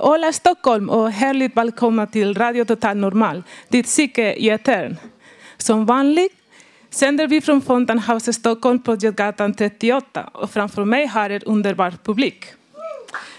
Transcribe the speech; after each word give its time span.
Hej, 0.00 0.32
Stockholm 0.32 0.90
och 0.90 1.10
härligt 1.10 1.56
välkomna 1.56 2.06
till 2.06 2.34
Radio 2.34 2.64
Total 2.64 2.96
Normal, 2.96 3.42
ditt 3.68 3.86
psyke 3.86 4.34
i 4.34 4.50
etern. 4.50 4.96
Som 5.56 5.86
vanligt 5.86 6.32
sänder 6.90 7.26
vi 7.26 7.40
från 7.40 7.62
Fountain 7.62 7.98
House 7.98 8.32
Stockholm 8.32 8.82
på 8.82 8.94
Götgatan 8.94 9.54
38 9.54 10.30
och 10.32 10.50
framför 10.50 10.84
mig 10.84 11.06
har 11.06 11.30
en 11.30 11.42
underbar 11.42 11.94
publik. 12.04 12.44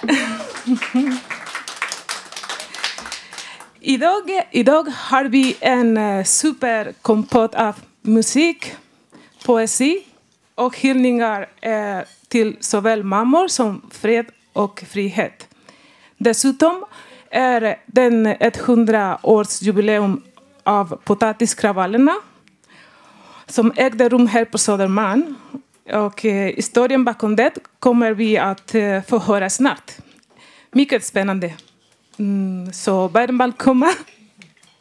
idag, 3.81 4.43
idag 4.51 4.83
har 4.83 5.25
vi 5.25 5.57
en 5.59 5.97
eh, 5.97 6.23
superkompott 6.23 7.55
av 7.55 7.75
musik, 8.01 8.73
poesi 9.45 10.03
och 10.55 10.77
hyllningar 10.77 11.49
eh, 11.61 11.99
till 12.27 12.57
såväl 12.59 13.03
mammor 13.03 13.47
som 13.47 13.81
fred 13.91 14.25
och 14.53 14.83
frihet. 14.89 15.46
Dessutom 16.17 16.85
är 17.29 17.79
den 17.85 18.25
ett 18.25 18.57
hundraårsjubileum 18.57 20.23
av 20.63 20.99
potatiskravallerna 21.03 22.15
som 23.45 23.73
ägde 23.75 24.09
rum 24.09 24.27
här 24.27 24.45
på 24.45 24.57
Södermalm. 24.57 25.35
Och 25.93 26.25
eh, 26.25 26.55
historien 26.55 27.03
bakom 27.03 27.35
det 27.35 27.51
kommer 27.79 28.11
vi 28.11 28.37
att 28.37 28.75
eh, 28.75 29.01
få 29.01 29.19
höra 29.19 29.49
snart. 29.49 29.91
Mycket 30.71 31.05
spännande. 31.05 31.53
Mm, 32.17 32.73
så 32.73 33.07
varmt 33.07 33.41
välkomna 33.41 33.89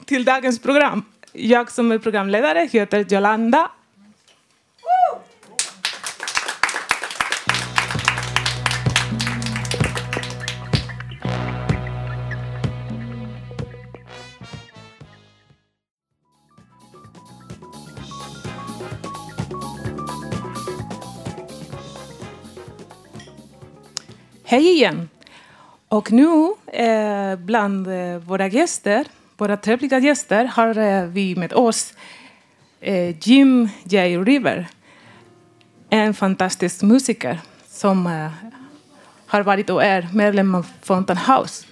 till 0.05 0.25
dagens 0.25 0.59
program. 0.59 1.05
Jag 1.33 1.71
som 1.71 1.93
är 1.93 1.99
programledare 1.99 2.69
heter 2.73 3.07
Jolanda 3.09 3.71
Hej 24.57 24.73
igen! 24.73 25.09
Och 25.89 26.13
nu 26.13 26.53
eh, 26.67 27.37
bland 27.37 27.87
eh, 27.87 28.19
våra 28.19 28.47
gäster, 28.47 29.07
våra 29.37 29.57
trevliga 29.57 29.99
gäster, 29.99 30.45
har 30.45 30.79
eh, 30.79 31.05
vi 31.05 31.37
med 31.37 31.53
oss 31.53 31.95
eh, 32.81 33.29
Jim 33.29 33.69
J. 33.85 34.19
River. 34.19 34.69
En 35.91 36.15
fantastisk 36.15 36.83
musiker 36.83 37.41
som 37.69 38.07
eh, 38.07 38.31
har 39.27 39.43
varit 39.43 39.71
och 39.71 39.85
är 39.85 40.09
medlem 40.13 40.55
av 40.55 40.67
Fountain 40.83 41.19
House. 41.19 41.67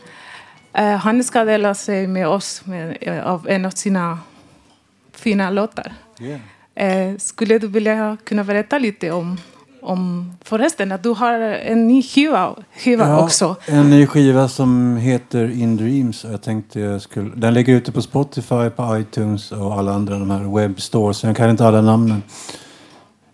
Eh, 0.73 0.97
han 0.97 1.25
ska 1.25 1.45
dela 1.45 1.75
sig 1.75 2.07
med 2.07 2.29
oss 2.29 2.67
med, 2.67 3.09
av 3.25 3.49
en 3.49 3.65
av 3.65 3.71
sina 3.71 4.19
fina 5.13 5.51
låtar. 5.51 5.93
Yeah. 6.21 7.17
skulle 7.17 7.59
du 7.59 7.67
vilja 7.67 8.17
kunna 8.25 8.45
berätta 8.45 8.79
lite 8.79 9.11
om 9.11 9.39
om 9.85 10.33
förresten 10.45 10.93
att 10.93 11.03
du 11.03 11.09
har 11.09 11.35
en 11.41 11.89
ny 11.89 12.03
skiva, 12.03 12.55
skiva 12.77 13.09
Ja, 13.09 13.25
också. 13.25 13.57
En 13.67 13.91
ny 13.91 14.07
skiva 14.07 14.49
som 14.49 14.97
heter 14.97 15.51
In 15.51 15.77
Dreams. 15.77 16.25
Jag 16.25 16.43
tänkte 16.43 16.81
jag 16.81 17.03
skulle, 17.03 17.31
den 17.35 17.55
ligger 17.55 17.75
ute 17.75 17.93
på 17.93 18.03
Spotify, 18.03 18.71
på 18.77 18.99
iTunes 18.99 19.53
och 19.53 19.75
alla 19.75 19.93
andra 19.93 20.19
de 20.19 20.31
här 20.31 20.57
webbstores. 20.57 21.25
Jag 21.25 21.37
kan 21.37 21.51
inte 21.51 21.67
alla 21.67 21.81
namnen. 21.81 22.23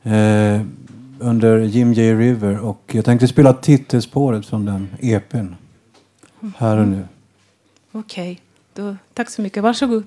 Eh, 0.03 0.61
under 1.19 1.59
Jim 1.59 1.93
J. 1.93 2.15
River. 2.15 2.59
Och 2.59 2.83
jag 2.93 3.05
tänkte 3.05 3.29
spela 3.29 3.53
titelspåret 3.53 4.47
från 4.47 4.65
den 4.65 4.89
EPn. 5.01 5.47
Här 6.57 6.77
och 6.77 6.89
nu. 6.89 7.05
Okej, 7.93 8.41
då, 8.75 8.97
tack 9.15 9.31
så 9.31 9.43
mycket. 9.43 9.63
Varsågod. 9.63 10.05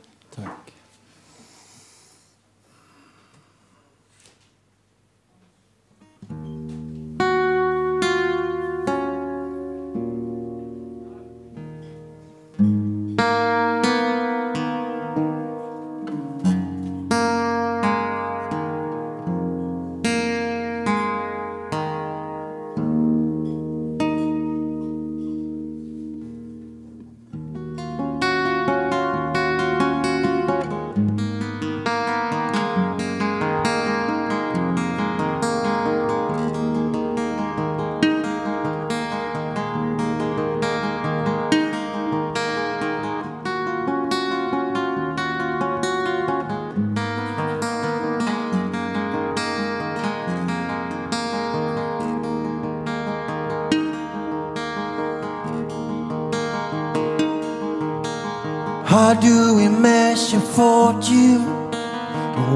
Fortune? 60.64 61.44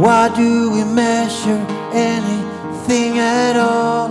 Why 0.04 0.24
do 0.42 0.50
we 0.76 0.82
measure 1.04 1.62
anything 2.12 3.12
at 3.20 3.56
all? 3.72 4.10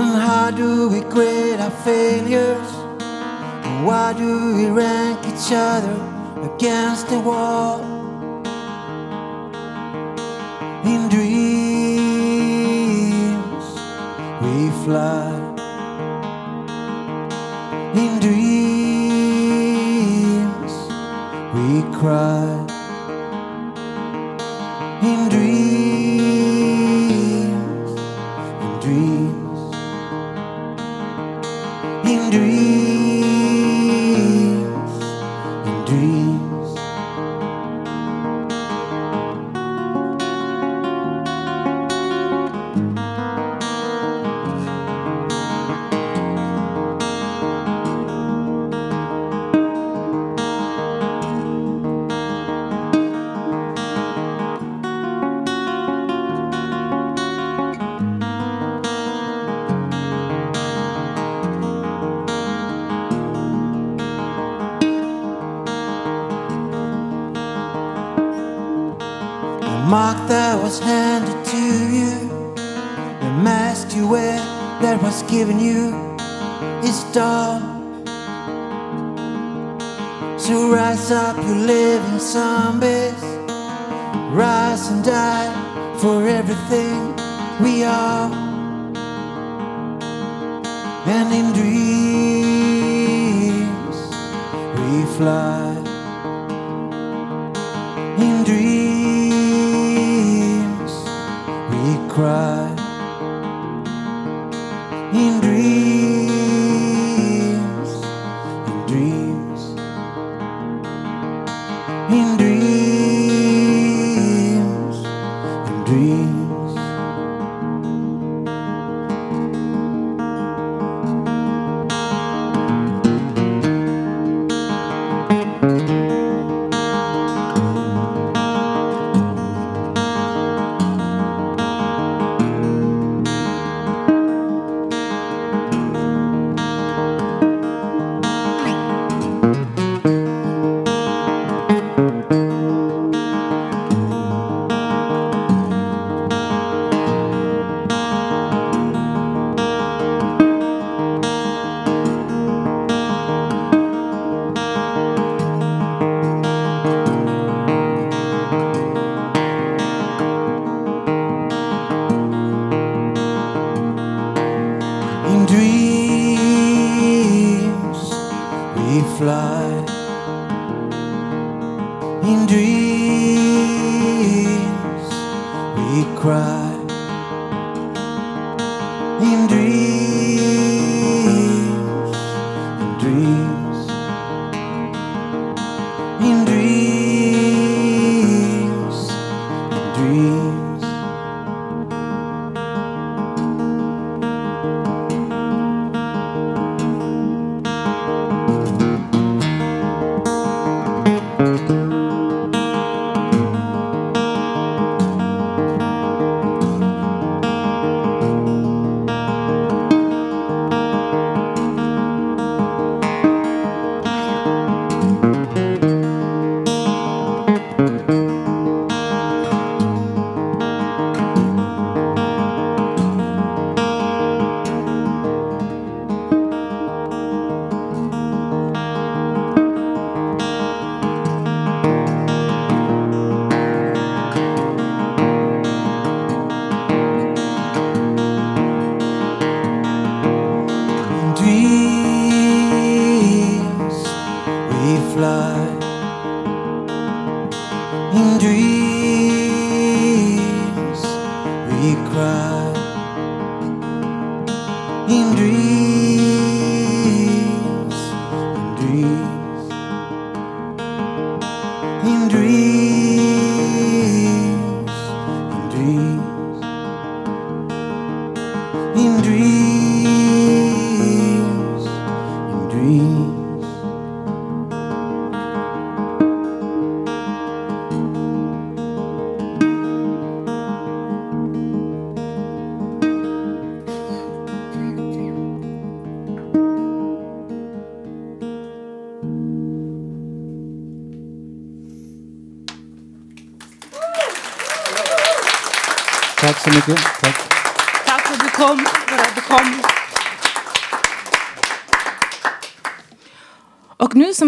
And 0.00 0.12
how 0.28 0.46
do 0.62 0.70
we 0.92 1.00
grade 1.14 1.60
our 1.66 1.76
failures? 1.88 2.70
And 3.66 3.76
Why 3.88 4.06
do 4.22 4.30
we 4.56 4.64
rank 4.82 5.18
each 5.32 5.50
other 5.72 5.96
against 6.50 7.04
the 7.12 7.20
wall? 7.28 7.78
In 10.92 11.00
dreams 11.14 12.56
we 14.42 14.56
fly. 14.84 15.15
Cry. 22.06 22.45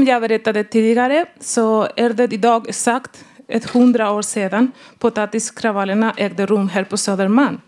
Jag 0.09 0.23
berättade 0.23 0.65
tidigare 0.65 1.27
så 1.41 1.89
är 1.97 2.11
det 2.11 2.33
idag 2.33 2.69
exakt 2.69 3.25
ett 3.49 3.71
hundra 3.71 4.11
år 4.11 4.23
sedan 4.23 4.73
potatiskravallerna 4.99 6.15
ägde 6.17 6.47
rum 6.47 6.69
här 6.69 6.85
på 6.85 6.97
Södermalm. 6.97 7.61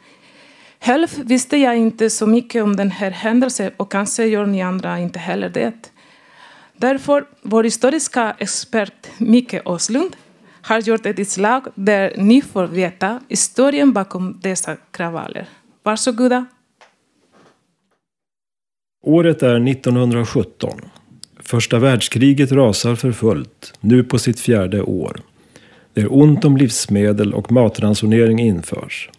Själv 0.80 1.08
visste 1.24 1.56
jag 1.56 1.76
inte 1.76 2.10
så 2.10 2.26
mycket 2.26 2.62
om 2.62 2.76
den 2.76 2.90
här 2.90 3.10
händelsen 3.10 3.70
och 3.76 3.90
kanske 3.90 4.24
gör 4.24 4.46
ni 4.46 4.62
andra 4.62 4.98
inte 4.98 5.18
heller 5.18 5.48
det. 5.48 5.92
Därför 6.76 7.24
vår 7.42 7.64
historiska 7.64 8.36
expert 8.38 9.08
Micke 9.18 9.54
Åslund 9.64 10.16
har 10.62 10.80
gjort 10.80 11.06
ett 11.06 11.18
inslag 11.18 11.66
där 11.74 12.14
ni 12.16 12.42
får 12.42 12.66
veta 12.66 13.20
historien 13.28 13.92
bakom 13.92 14.40
dessa 14.42 14.76
kravaller. 14.90 15.48
Varsågoda. 15.82 16.46
Året 19.02 19.42
är 19.42 19.68
1917. 19.68 20.70
Första 21.50 21.78
världskriget 21.78 22.52
rasar 22.52 22.94
för 22.94 23.12
fullt, 23.12 23.74
nu 23.80 24.04
på 24.04 24.18
sitt 24.18 24.40
fjärde 24.40 24.82
år. 24.82 25.20
Det 25.94 26.00
är 26.00 26.14
ont 26.14 26.44
om 26.44 26.56
livsmedel 26.56 27.34
och 27.34 27.52
matransonering 27.52 28.40
införs. 28.40 29.10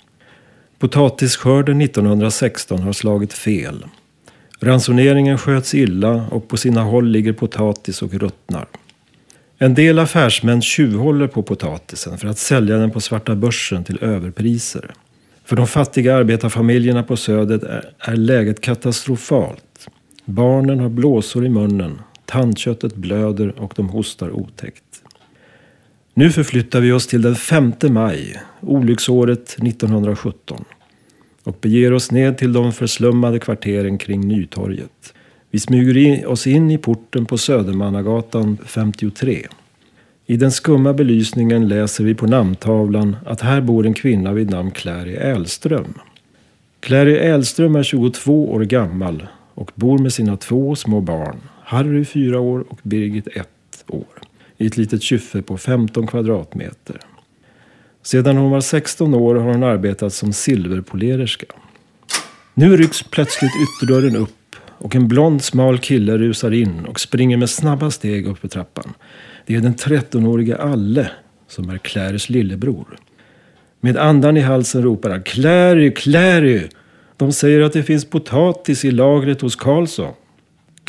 Potatisskörden 0.80 1.82
1916 1.82 2.80
har 2.80 2.94
slagit 2.94 3.34
fel. 3.34 3.86
Ransoneringen 4.60 5.38
sköts 5.38 5.74
illa 5.74 6.26
och 6.32 6.48
på 6.48 6.58
sina 6.58 6.82
håll 6.84 7.08
ligger 7.08 7.34
potatis 7.34 8.02
och 8.02 8.14
ruttnar. 8.14 8.68
En 9.58 9.74
del 9.74 10.00
affärsmän 10.00 10.62
tjuvhåller 10.62 11.28
på 11.28 11.44
potatisen 11.44 12.18
för 12.18 12.28
att 12.28 12.38
sälja 12.38 12.78
den 12.78 12.92
på 12.92 13.00
svarta 13.00 13.36
börsen 13.36 13.84
till 13.84 14.04
överpriser. 14.04 14.92
För 15.46 15.56
de 15.56 15.68
fattiga 15.68 16.16
arbetarfamiljerna 16.16 17.04
på 17.04 17.18
Södet 17.18 17.64
är, 17.64 17.94
är 18.00 18.16
läget 18.16 18.62
katastrofalt. 18.62 19.88
Barnen 20.26 20.80
har 20.80 20.90
blåsor 20.90 21.46
i 21.46 21.50
munnen, 21.50 22.00
tandköttet 22.32 22.96
blöder 22.96 23.60
och 23.60 23.74
de 23.76 23.90
hostar 23.90 24.32
otäckt. 24.32 24.84
Nu 26.14 26.32
förflyttar 26.32 26.82
vi 26.82 26.92
oss 26.92 27.08
till 27.08 27.22
den 27.22 27.36
5 27.36 27.74
maj, 27.90 28.42
olycksåret 28.62 29.50
1917 29.50 30.66
och 31.44 31.58
beger 31.62 31.94
oss 31.94 32.12
ned 32.12 32.38
till 32.38 32.54
de 32.54 32.74
förslummade 32.74 33.40
kvarteren 33.40 33.98
kring 33.98 34.28
Nytorget. 34.28 35.14
Vi 35.52 35.60
smyger 35.60 35.98
in, 35.98 36.26
oss 36.26 36.48
in 36.48 36.72
i 36.72 36.78
porten 36.78 37.26
på 37.26 37.38
Södermannagatan 37.38 38.58
53. 38.66 39.48
I 40.26 40.38
den 40.38 40.52
skumma 40.52 40.94
belysningen 40.94 41.68
läser 41.68 42.04
vi 42.04 42.16
på 42.16 42.28
namntavlan 42.28 43.16
att 43.26 43.42
här 43.42 43.62
bor 43.62 43.86
en 43.86 43.94
kvinna 43.94 44.34
vid 44.34 44.50
namn 44.50 44.72
Clary 44.72 45.14
Älström. 45.14 45.94
Clary 46.80 47.16
Älström 47.16 47.76
är 47.76 47.84
22 47.84 48.52
år 48.52 48.62
gammal 48.62 49.28
och 49.54 49.72
bor 49.76 49.98
med 49.98 50.14
sina 50.14 50.38
två 50.38 50.76
små 50.76 51.02
barn, 51.02 51.38
Harry 51.72 52.06
fyra 52.06 52.40
år 52.40 52.66
och 52.70 52.80
Birgit 52.84 53.28
ett 53.28 53.84
år, 53.88 54.22
i 54.58 54.68
ett 54.68 54.78
litet 54.78 55.02
kyffe 55.02 55.42
på 55.42 55.58
15 55.58 56.08
kvadratmeter. 56.08 57.00
Sedan 58.04 58.38
hon 58.38 58.52
var 58.52 58.62
16 58.62 59.14
år 59.14 59.36
har 59.36 59.52
hon 59.52 59.64
arbetat 59.64 60.14
som 60.14 60.34
silverpolererska. 60.34 61.46
Nu 62.54 62.78
rycks 62.78 63.04
plötsligt 63.04 63.52
ytterdörren 63.64 64.16
upp 64.16 64.56
och 64.68 64.96
en 64.96 65.08
blond 65.08 65.44
smal 65.44 65.80
kille 65.80 66.18
rusar 66.18 66.52
in 66.52 66.86
och 66.86 67.00
springer 67.00 67.38
med 67.38 67.50
snabba 67.50 67.92
steg 67.92 68.28
upp 68.28 68.38
för 68.38 68.48
trappan. 68.48 68.94
Det 69.46 69.56
är 69.56 69.62
den 69.62 69.76
13-årige 69.76 70.58
Alle 70.58 71.12
som 71.48 71.70
är 71.70 71.78
Clarys 71.78 72.30
lillebror. 72.30 72.98
Med 73.80 73.98
andan 73.98 74.38
i 74.38 74.42
halsen 74.42 74.84
ropar 74.84 75.10
han 75.10 75.24
Clary, 75.24 75.94
Clary! 75.94 76.68
De 77.18 77.32
säger 77.32 77.62
att 77.62 77.74
det 77.74 77.84
finns 77.84 78.06
potatis 78.06 78.86
i 78.86 78.92
lagret 78.92 79.42
hos 79.42 79.56
Karlsson. 79.56 80.14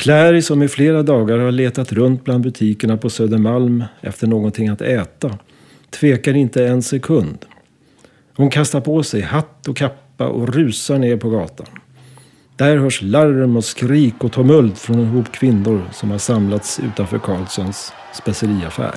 Clary 0.03 0.43
som 0.43 0.63
i 0.63 0.69
flera 0.69 1.03
dagar 1.03 1.39
har 1.39 1.51
letat 1.51 1.93
runt 1.93 2.25
bland 2.25 2.45
butikerna 2.45 2.97
på 2.97 3.11
Södermalm 3.11 3.85
efter 4.01 4.27
någonting 4.27 4.69
att 4.69 4.81
äta 4.81 5.39
tvekar 5.91 6.35
inte 6.35 6.67
en 6.67 6.83
sekund. 6.83 7.39
Hon 8.37 8.51
kastar 8.51 8.81
på 8.81 9.03
sig 9.03 9.21
hatt 9.21 9.69
och 9.69 9.77
kappa 9.77 10.27
och 10.27 10.55
rusar 10.55 10.99
ner 10.99 11.17
på 11.17 11.31
gatan. 11.31 11.67
Där 12.57 12.77
hörs 12.77 13.03
larm 13.03 13.57
och 13.57 13.65
skrik 13.65 14.25
och 14.25 14.33
tumult 14.33 14.79
från 14.79 14.99
en 14.99 15.07
hop 15.07 15.33
kvinnor 15.33 15.83
som 15.93 16.11
har 16.11 16.19
samlats 16.19 16.81
utanför 16.81 17.19
Karlssons 17.19 17.93
speceriaffär. 18.15 18.95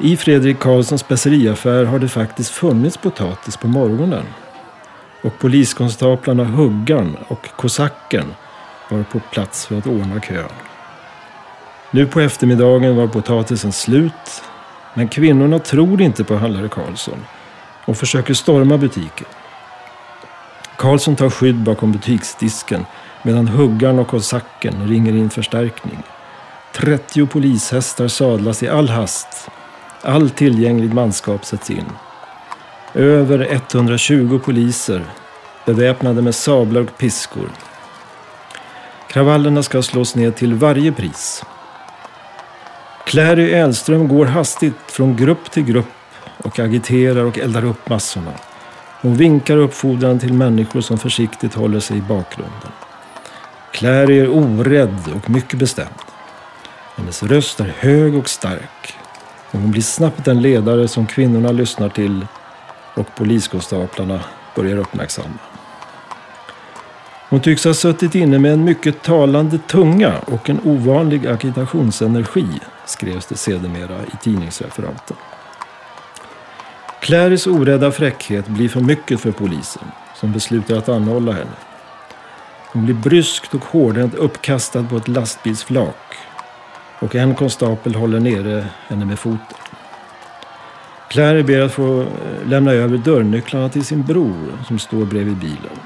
I 0.00 0.16
Fredrik 0.16 0.58
Karlssons 0.58 1.00
speceriaffär 1.00 1.84
har 1.84 1.98
det 1.98 2.08
faktiskt 2.08 2.50
funnits 2.50 2.96
potatis 2.96 3.56
på 3.56 3.68
morgonen. 3.68 4.24
Och 5.22 5.38
poliskonstaplarna 5.38 6.44
Huggan 6.44 7.16
och 7.28 7.48
Kosacken 7.56 8.24
var 8.90 9.02
på 9.02 9.20
plats 9.20 9.66
för 9.66 9.78
att 9.78 9.86
ordna 9.86 10.20
kön. 10.20 10.48
Nu 11.90 12.06
på 12.06 12.20
eftermiddagen 12.20 12.96
var 12.96 13.06
potatisen 13.06 13.72
slut. 13.72 14.42
Men 14.94 15.08
kvinnorna 15.08 15.58
tror 15.58 16.00
inte 16.02 16.24
på 16.24 16.36
handlare 16.36 16.68
Karlsson 16.68 17.24
och 17.84 17.96
försöker 17.96 18.34
storma 18.34 18.78
butiken. 18.78 19.26
Karlsson 20.76 21.16
tar 21.16 21.30
skydd 21.30 21.56
bakom 21.56 21.92
butiksdisken 21.92 22.86
medan 23.22 23.48
huggaren 23.48 23.98
och 23.98 24.08
Kosacken 24.08 24.88
ringer 24.88 25.12
in 25.12 25.30
förstärkning. 25.30 26.02
30 26.72 27.26
polishästar 27.26 28.08
sadlas 28.08 28.62
i 28.62 28.68
all 28.68 28.88
hast. 28.88 29.48
All 30.02 30.30
tillgänglig 30.30 30.94
manskap 30.94 31.44
sätts 31.44 31.70
in. 31.70 31.84
Över 32.94 33.48
120 33.50 34.40
poliser 34.44 35.04
beväpnade 35.64 36.22
med 36.22 36.34
sablar 36.34 36.80
och 36.80 36.98
piskor. 36.98 37.50
Kravallerna 39.12 39.62
ska 39.62 39.82
slås 39.82 40.14
ner 40.14 40.30
till 40.30 40.54
varje 40.54 40.92
pris. 40.92 41.44
Clary 43.06 43.52
Elström 43.52 44.08
går 44.08 44.26
hastigt 44.26 44.74
från 44.86 45.16
grupp 45.16 45.50
till 45.50 45.62
grupp 45.62 45.86
och 46.36 46.58
agiterar 46.58 47.24
och 47.24 47.38
eldar 47.38 47.64
upp 47.64 47.88
massorna. 47.88 48.32
Hon 49.00 49.14
vinkar 49.14 49.56
uppfordran 49.56 50.18
till 50.18 50.32
människor 50.32 50.80
som 50.80 50.98
försiktigt 50.98 51.54
håller 51.54 51.80
sig 51.80 51.98
i 51.98 52.00
bakgrunden. 52.00 52.72
Clary 53.72 54.18
är 54.18 54.28
orädd 54.28 55.12
och 55.14 55.30
mycket 55.30 55.58
bestämd. 55.58 55.88
Hennes 56.96 57.22
röst 57.22 57.60
är 57.60 57.74
hög 57.78 58.14
och 58.16 58.28
stark. 58.28 58.98
Och 59.50 59.60
hon 59.60 59.70
blir 59.70 59.82
snabbt 59.82 60.24
den 60.24 60.42
ledare 60.42 60.88
som 60.88 61.06
kvinnorna 61.06 61.52
lyssnar 61.52 61.88
till 61.88 62.26
och 62.94 63.14
poliskonstaplarna 63.16 64.20
börjar 64.54 64.76
uppmärksamma. 64.76 65.49
Hon 67.30 67.40
tycks 67.40 67.64
ha 67.64 67.74
suttit 67.74 68.14
inne 68.14 68.38
med 68.38 68.52
en 68.52 68.64
mycket 68.64 69.02
talande 69.02 69.58
tunga 69.58 70.18
och 70.18 70.50
en 70.50 70.60
ovanlig 70.64 71.26
agitationsenergi, 71.26 72.46
skrevs 72.86 73.26
det 73.26 73.36
sedermera 73.36 74.02
i 74.02 74.16
tidningsreferaten. 74.22 75.16
Clarys 77.00 77.46
orädda 77.46 77.92
fräckhet 77.92 78.46
blir 78.46 78.68
för 78.68 78.80
mycket 78.80 79.20
för 79.20 79.32
polisen, 79.32 79.82
som 80.14 80.32
beslutar 80.32 80.76
att 80.76 80.88
anhålla 80.88 81.32
henne. 81.32 81.56
Hon 82.72 82.84
blir 82.84 82.94
bryskt 82.94 83.54
och 83.54 83.64
hårdhänt 83.64 84.14
uppkastad 84.14 84.82
på 84.82 84.96
ett 84.96 85.08
lastbilsflak 85.08 86.16
och 86.98 87.14
en 87.14 87.34
konstapel 87.34 87.94
håller 87.94 88.20
nere 88.20 88.66
henne 88.88 89.04
med 89.04 89.18
foten. 89.18 89.58
Clary 91.08 91.42
ber 91.42 91.60
att 91.60 91.72
få 91.72 92.00
eh, 92.00 92.06
lämna 92.46 92.72
över 92.72 92.98
dörrnycklarna 92.98 93.68
till 93.68 93.84
sin 93.84 94.02
bror 94.02 94.58
som 94.68 94.78
står 94.78 95.04
bredvid 95.04 95.36
bilen. 95.36 95.78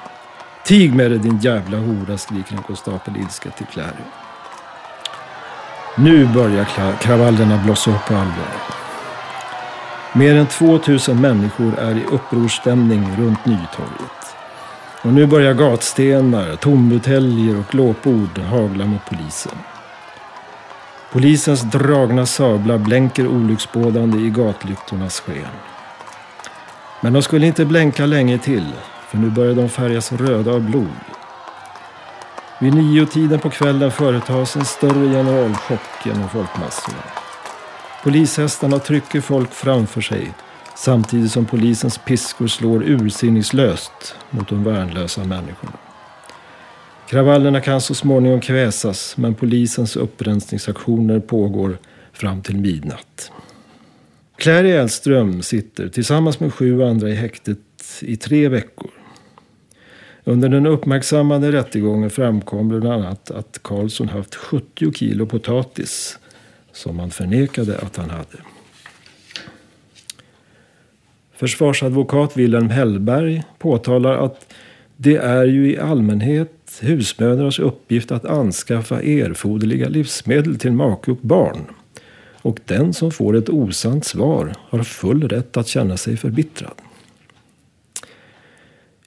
Tig 0.64 0.94
med 0.94 1.10
dig 1.10 1.18
din 1.18 1.38
jävla 1.38 1.78
hora, 1.78 2.18
skriker 2.18 2.56
en 2.56 2.62
konstapel 2.62 3.16
ilsket 3.16 3.56
till 3.56 3.66
Clary. 3.66 4.04
Nu 5.96 6.26
börjar 6.26 6.64
kravallerna 7.00 7.62
blossa 7.64 7.90
upp 7.90 8.06
på 8.06 8.14
allvar. 8.14 8.54
Mer 10.12 10.34
än 10.34 10.46
2000 10.46 11.20
människor 11.20 11.78
är 11.78 11.96
i 11.96 12.04
upprorsstämning 12.04 13.16
runt 13.18 13.46
Nytorget. 13.46 14.36
Och 15.02 15.12
nu 15.12 15.26
börjar 15.26 15.54
gatstenar, 15.54 16.56
tombuteljer 16.56 17.58
och 17.58 17.66
glåpord 17.70 18.38
hagla 18.38 18.86
mot 18.86 19.04
polisen. 19.04 19.58
Polisens 21.12 21.62
dragna 21.62 22.26
sablar 22.26 22.78
blänker 22.78 23.26
olycksbådande 23.26 24.18
i 24.18 24.30
gatlyktornas 24.30 25.20
sken. 25.20 25.46
Men 27.00 27.12
de 27.12 27.22
skulle 27.22 27.46
inte 27.46 27.64
blänka 27.64 28.06
länge 28.06 28.38
till, 28.38 28.72
för 29.14 29.20
nu 29.20 29.30
börjar 29.30 29.54
de 29.54 29.68
färgas 29.68 30.12
röda 30.12 30.52
av 30.52 30.70
blod. 30.70 30.88
Vid 32.60 32.74
nio-tiden 32.74 33.38
på 33.38 33.50
kvällen 33.50 33.90
företas 33.90 34.56
en 34.56 34.64
större 34.64 35.08
generalchock 35.08 35.80
genom 36.04 36.28
folkmassorna. 36.28 37.02
Polishästarna 38.02 38.78
trycker 38.78 39.20
folk 39.20 39.52
framför 39.52 40.00
sig 40.00 40.32
samtidigt 40.76 41.32
som 41.32 41.46
polisens 41.46 41.98
piskor 41.98 42.46
slår 42.46 42.82
ursinningslöst 42.82 44.16
mot 44.30 44.48
de 44.48 44.64
värnlösa 44.64 45.24
människorna. 45.24 45.78
Kravallerna 47.06 47.60
kan 47.60 47.80
så 47.80 47.94
småningom 47.94 48.40
kväsas 48.40 49.16
men 49.16 49.34
polisens 49.34 49.96
upprensningsaktioner 49.96 51.20
pågår 51.20 51.78
fram 52.12 52.42
till 52.42 52.56
midnatt. 52.56 53.30
Clary 54.36 54.70
Elström 54.70 55.42
sitter 55.42 55.88
tillsammans 55.88 56.40
med 56.40 56.54
sju 56.54 56.82
andra 56.82 57.08
i 57.08 57.14
häktet 57.14 57.58
i 58.00 58.16
tre 58.16 58.48
veckor. 58.48 58.90
Under 60.24 60.48
den 60.48 60.66
uppmärksammade 60.66 61.52
rättegången 61.52 62.10
framkom 62.10 62.68
bland 62.68 62.86
annat 62.86 63.30
att 63.30 63.58
Karlsson 63.62 64.08
haft 64.08 64.34
70 64.34 64.92
kilo 64.92 65.26
potatis 65.26 66.18
som 66.72 66.98
han 66.98 67.10
förnekade 67.10 67.78
att 67.78 67.96
han 67.96 68.10
hade. 68.10 68.38
Försvarsadvokat 71.36 72.36
Wilhelm 72.36 72.70
Hellberg 72.70 73.42
påtalar 73.58 74.14
att 74.14 74.54
det 74.96 75.16
är 75.16 75.44
ju 75.44 75.70
i 75.70 75.78
allmänhet 75.78 76.80
husmödrars 76.80 77.60
uppgift 77.60 78.12
att 78.12 78.24
anskaffa 78.24 79.02
erforderliga 79.02 79.88
livsmedel 79.88 80.58
till 80.58 80.72
make 80.72 81.10
och 81.10 81.18
barn. 81.20 81.58
Och 82.42 82.60
den 82.64 82.94
som 82.94 83.10
får 83.10 83.36
ett 83.36 83.48
osant 83.48 84.04
svar 84.04 84.54
har 84.58 84.82
full 84.82 85.28
rätt 85.28 85.56
att 85.56 85.66
känna 85.66 85.96
sig 85.96 86.16
förbittrad. 86.16 86.83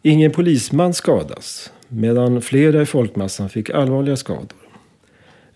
Ingen 0.08 0.32
polisman 0.32 0.94
skadas, 0.94 1.72
medan 1.88 2.42
flera 2.42 2.82
i 2.82 2.86
folkmassan 2.86 3.50
fick 3.50 3.70
allvarliga 3.70 4.16
skador. 4.16 4.58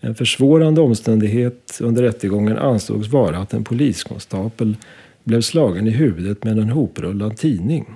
En 0.00 0.14
försvårande 0.14 0.80
omständighet 0.80 1.78
under 1.80 2.02
rättegången 2.02 2.58
ansågs 2.58 3.08
vara 3.08 3.38
att 3.38 3.52
en 3.52 3.64
poliskonstapel 3.64 4.76
blev 5.24 5.40
slagen 5.40 5.86
i 5.86 5.90
huvudet 5.90 6.44
med 6.44 6.58
en 6.58 6.70
hoprullad 6.70 7.36
tidning. 7.36 7.86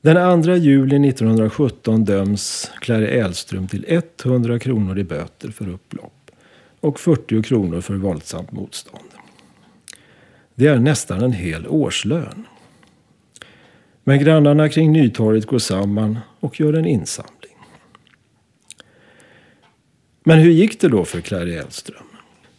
Den 0.00 0.42
2 0.42 0.54
juli 0.54 1.08
1917 1.08 2.04
döms 2.04 2.70
Clary 2.80 3.06
Elström 3.06 3.68
till 3.68 4.02
100 4.24 4.58
kronor 4.58 4.98
i 4.98 5.04
böter 5.04 5.48
för 5.48 5.68
upplopp 5.68 6.30
och 6.80 7.00
40 7.00 7.42
kronor 7.42 7.80
för 7.80 7.94
våldsamt 7.94 8.52
motstånd. 8.52 9.10
Det 10.54 10.66
är 10.66 10.78
nästan 10.78 11.22
en 11.22 11.32
hel 11.32 11.66
årslön. 11.66 12.46
Men 14.04 14.18
grannarna 14.18 14.68
kring 14.68 14.92
Nytorget 14.92 15.46
går 15.46 15.58
samman 15.58 16.18
och 16.40 16.60
gör 16.60 16.72
en 16.72 16.86
insamling. 16.86 17.56
Men 20.24 20.38
hur 20.38 20.50
gick 20.50 20.80
det 20.80 20.88
då 20.88 21.04
för 21.04 21.20
Clary 21.20 21.54
Elström? 21.54 22.04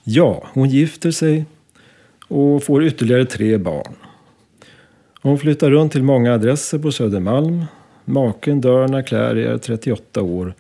Ja, 0.04 0.48
hon 0.54 0.70
gifter 0.70 1.12
sig 1.12 1.46
och 2.28 2.64
får 2.64 2.84
ytterligare 2.84 3.26
tre 3.26 3.58
barn. 3.58 3.96
Hon 5.22 5.40
flyttar 5.40 5.72
runt 5.72 5.92
till 5.92 6.04
många 6.04 6.34
adresser 6.34 6.80
på 6.80 6.92
Södermalm. 6.92 7.66
Maken 8.06 8.62
dör 8.62 8.88
när 8.88 9.02
Clary 9.02 9.44
är 9.44 9.58
38 9.58 10.22
år 10.22 10.54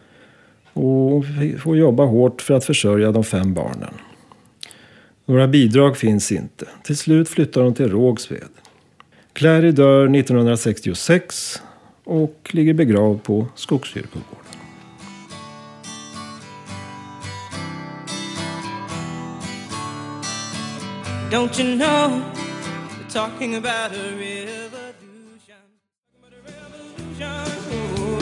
Och 0.73 0.83
hon 0.83 1.57
får 1.59 1.77
jobba 1.77 2.05
hårt 2.05 2.41
för 2.41 2.53
att 2.53 2.65
försörja 2.65 3.11
de 3.11 3.23
fem 3.23 3.53
barnen. 3.53 3.93
Några 5.25 5.47
bidrag 5.47 5.97
finns 5.97 6.31
inte. 6.31 6.65
Till 6.83 6.97
slut 6.97 7.29
flyttar 7.29 7.61
hon 7.61 7.73
till 7.73 7.89
Rågsved. 7.89 8.49
Clary 9.41 9.71
dör 9.71 10.15
1966 10.15 11.61
och 12.03 12.49
ligger 12.53 12.73
begravd 12.73 13.23
på 13.23 13.47
Skogskyrkogården. 13.55 14.25
Don't 21.31 21.61
you 21.61 21.77
know 21.77 22.21
we're 22.99 23.13
talking 23.13 23.55
about 23.55 23.91
a 23.91 24.03
revolution? 24.17 25.55
About 26.19 26.33
a 26.33 26.41
revolution. 26.45 27.45
Oh, 27.97 28.19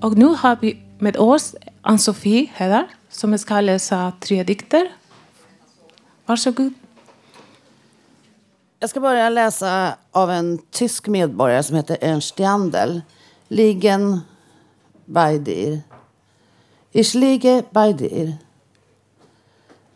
no. 0.00 0.06
Och 0.06 0.18
nu 0.18 0.26
har 0.26 0.58
vi 0.60 0.76
med 0.98 1.16
oss 1.16 1.54
Ann-Sofie 1.82 2.50
Hedar 2.54 2.86
som 3.08 3.38
ska 3.38 3.60
läsa 3.60 4.12
tre 4.20 4.42
dikter. 4.42 4.88
Varsågod. 6.26 6.72
Jag 8.80 8.90
ska 8.90 9.00
börja 9.00 9.28
läsa 9.28 9.96
av 10.12 10.30
en 10.30 10.58
tysk 10.70 11.08
medborgare 11.08 11.62
som 11.62 11.76
heter 11.76 11.98
Ernst 12.00 12.38
Jandel. 12.38 13.02
Liegen 13.48 14.20
bei 15.04 15.38
dir. 15.38 15.80
Ich 16.92 17.14
liege 17.14 17.64
bei 17.70 17.92
dir. 17.92 18.38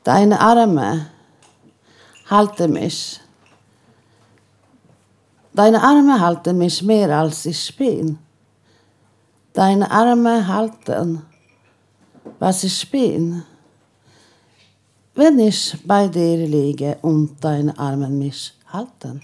Deine 0.02 0.40
Arme 0.40 1.06
halten 2.26 2.72
mich. 2.72 3.20
Deine 5.52 5.82
Arme 5.82 6.20
halten 6.20 6.58
mich 6.58 6.82
mehr 6.82 7.18
als 7.18 7.46
ich 7.46 7.76
bin. 7.76 8.18
Deine 9.52 9.90
Arme 9.90 10.46
halten, 10.46 11.22
was 12.38 12.64
ich 12.64 12.90
bin. 12.90 13.42
Wenn 15.18 15.40
ich 15.40 15.76
bei 15.84 16.06
dir 16.06 16.46
liege 16.46 16.96
und 17.00 17.40
deine 17.40 17.76
Armen 17.76 18.18
mich 18.18 18.52
halten. 18.64 19.20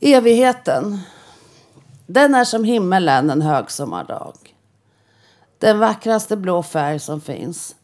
Evigheten. 0.00 1.00
Den 2.06 2.34
är 2.34 2.44
som 2.44 2.64
himmelen 2.64 3.30
en 3.30 3.42
högsommardag. 3.42 4.34
Den 5.58 5.78
vackraste 5.78 6.36
blå 6.36 6.62
färg 6.62 6.98
som 6.98 7.20
finns. 7.20 7.76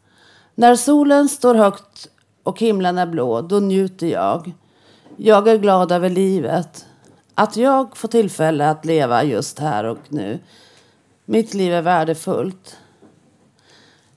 När 0.54 0.76
solen 0.76 1.28
står 1.28 1.54
högt 1.54 2.08
och 2.42 2.60
himlen 2.60 2.98
är 2.98 3.06
blå, 3.06 3.40
då 3.40 3.60
njuter 3.60 4.06
jag. 4.06 4.52
Jag 5.16 5.48
är 5.48 5.58
glad 5.58 5.92
över 5.92 6.10
livet. 6.10 6.86
Att 7.34 7.56
jag 7.56 7.96
får 7.96 8.08
tillfälle 8.08 8.70
att 8.70 8.84
leva 8.84 9.24
just 9.24 9.58
här 9.58 9.84
och 9.84 9.98
nu. 10.08 10.38
Mitt 11.24 11.54
liv 11.54 11.72
är 11.74 11.82
värdefullt. 11.82 12.76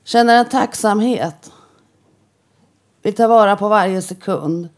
Känner 0.03 0.39
en 0.39 0.49
tacksamhet. 0.49 1.51
Vi 3.01 3.11
tar 3.11 3.27
vara 3.27 3.55
på 3.55 3.69
varje 3.69 4.01
sekund. 4.01 4.69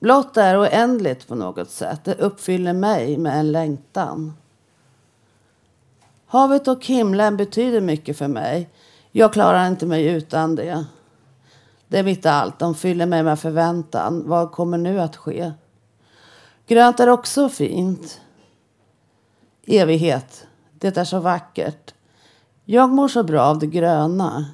Blott 0.00 0.36
är 0.36 0.60
oändligt 0.60 1.28
på 1.28 1.34
något 1.34 1.70
sätt. 1.70 2.04
Det 2.04 2.14
uppfyller 2.14 2.72
mig 2.72 3.18
med 3.18 3.40
en 3.40 3.52
längtan. 3.52 4.32
Havet 6.26 6.68
och 6.68 6.86
himlen 6.86 7.36
betyder 7.36 7.80
mycket 7.80 8.18
för 8.18 8.28
mig. 8.28 8.68
Jag 9.12 9.32
klarar 9.32 9.66
inte 9.68 9.86
mig 9.86 10.06
utan 10.06 10.54
det. 10.54 10.84
Det 11.88 11.98
är 11.98 12.02
mitt 12.02 12.26
allt. 12.26 12.58
De 12.58 12.74
fyller 12.74 13.06
mig 13.06 13.22
med 13.22 13.40
förväntan. 13.40 14.28
Vad 14.28 14.52
kommer 14.52 14.78
nu 14.78 15.00
att 15.00 15.16
ske? 15.16 15.52
Grönt 16.66 17.00
är 17.00 17.08
också 17.08 17.48
fint. 17.48 18.20
Evighet. 19.66 20.46
Det 20.72 20.96
är 20.96 21.04
så 21.04 21.20
vackert. 21.20 21.94
Jag 22.64 22.90
mår 22.90 23.08
så 23.08 23.22
bra 23.22 23.42
av 23.42 23.58
det 23.58 23.66
gröna. 23.66 24.46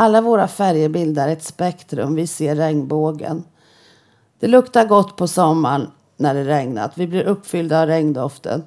Alla 0.00 0.20
våra 0.20 0.48
färger 0.48 0.88
bildar 0.88 1.28
ett 1.28 1.42
spektrum. 1.42 2.14
Vi 2.14 2.26
ser 2.26 2.56
regnbågen. 2.56 3.44
Det 4.38 4.46
luktar 4.46 4.86
gott 4.86 5.16
på 5.16 5.28
sommaren 5.28 5.90
när 6.16 6.34
det 6.34 6.44
regnat. 6.44 6.92
Vi 6.94 7.06
blir 7.06 7.24
uppfyllda 7.24 7.80
av 7.80 7.86
regndoften. 7.86 8.64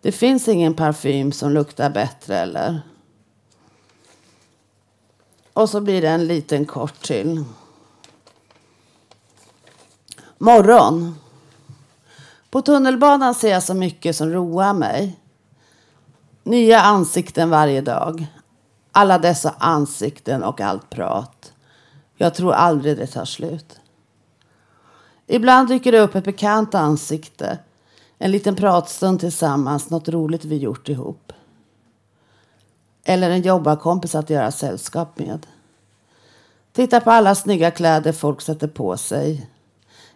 Det 0.00 0.12
finns 0.12 0.48
ingen 0.48 0.74
parfym 0.74 1.32
som 1.32 1.50
luktar 1.50 1.90
bättre 1.90 2.38
eller? 2.38 2.80
Och 5.52 5.70
så 5.70 5.80
blir 5.80 6.02
det 6.02 6.08
en 6.08 6.26
liten 6.26 6.66
kort 6.66 7.02
till. 7.02 7.44
Morgon. 10.38 11.14
På 12.50 12.62
tunnelbanan 12.62 13.34
ser 13.34 13.50
jag 13.50 13.62
så 13.62 13.74
mycket 13.74 14.16
som 14.16 14.30
roar 14.30 14.72
mig. 14.72 15.20
Nya 16.42 16.80
ansikten 16.80 17.50
varje 17.50 17.80
dag. 17.80 18.26
Alla 18.98 19.18
dessa 19.18 19.54
ansikten 19.58 20.42
och 20.44 20.60
allt 20.60 20.90
prat. 20.90 21.52
Jag 22.16 22.34
tror 22.34 22.52
aldrig 22.52 22.96
det 22.96 23.06
tar 23.06 23.24
slut. 23.24 23.80
Ibland 25.26 25.68
dyker 25.68 25.92
det 25.92 26.00
upp 26.00 26.14
ett 26.14 26.24
bekant 26.24 26.74
ansikte. 26.74 27.58
En 28.18 28.30
liten 28.30 28.56
pratstund 28.56 29.20
tillsammans, 29.20 29.90
något 29.90 30.08
roligt 30.08 30.44
vi 30.44 30.56
gjort 30.56 30.88
ihop. 30.88 31.32
Eller 33.04 33.30
en 33.30 33.42
jobbarkompis 33.42 34.14
att 34.14 34.30
göra 34.30 34.50
sällskap 34.50 35.18
med. 35.18 35.46
Titta 36.72 37.00
på 37.00 37.10
alla 37.10 37.34
snygga 37.34 37.70
kläder 37.70 38.12
folk 38.12 38.40
sätter 38.40 38.68
på 38.68 38.96
sig. 38.96 39.50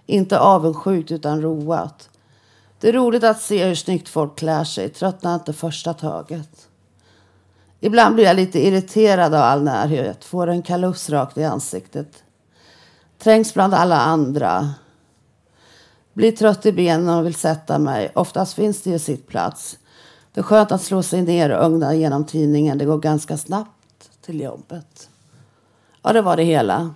Inte 0.07 0.39
avundsjukt 0.39 1.11
utan 1.11 1.43
roat. 1.43 2.11
Det 2.81 2.89
är 2.89 2.93
roligt 2.93 3.25
att 3.25 3.43
se 3.43 3.65
hur 3.65 3.75
snyggt 3.75 4.09
folk 4.09 4.39
klär 4.39 4.65
sig. 4.65 4.89
Tröttnar 4.89 5.35
inte 5.35 5.53
första 5.53 5.95
taget. 5.95 6.69
Ibland 7.85 8.15
blir 8.15 8.25
jag 8.25 8.37
lite 8.37 8.67
irriterad 8.67 9.35
av 9.35 9.43
all 9.43 9.63
närhet. 9.63 10.25
Får 10.25 10.47
en 10.47 10.63
kalufs 10.63 11.11
rakt 11.11 11.39
i 11.39 11.45
ansiktet. 11.45 12.23
Trängs 13.19 13.55
bland 13.55 13.75
alla 13.75 14.01
andra. 14.01 14.75
Blir 16.13 16.33
trött 16.33 16.67
i 16.67 16.73
benen 16.73 17.09
och 17.09 17.27
vill 17.27 17.35
sätta 17.35 17.79
mig. 17.79 18.13
Oftast 18.15 18.55
finns 18.55 18.83
det 18.83 18.91
ju 18.91 18.99
sittplats. 18.99 19.79
Det 20.33 20.41
är 20.41 20.45
skönt 20.45 20.73
att 20.73 20.83
slå 20.83 21.03
sig 21.03 21.23
ner 21.23 21.51
och 21.51 21.65
ögna 21.65 21.95
genom 21.95 22.25
tidningen. 22.25 22.79
Det 22.79 22.85
går 22.85 22.99
ganska 22.99 23.37
snabbt 23.37 24.11
till 24.21 24.41
jobbet. 24.41 25.09
Ja, 26.03 26.13
det 26.13 26.23
var 26.23 26.37
det 26.37 26.43
hela. 26.43 26.95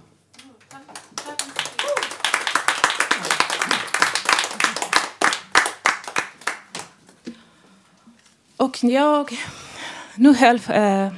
Och 8.57 8.85
jag 8.85 9.39
nu 10.17 10.35
själv 10.35 10.71
eh, 10.71 11.13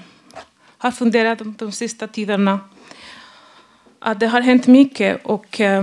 har 0.78 0.90
funderat 0.90 1.38
de, 1.38 1.54
de 1.58 1.72
sista 1.72 2.06
tiderna 2.06 2.61
att 3.98 4.20
det 4.20 4.26
har 4.26 4.40
hänt 4.40 4.66
mycket 4.66 5.24
och 5.24 5.61
eh, 5.61 5.82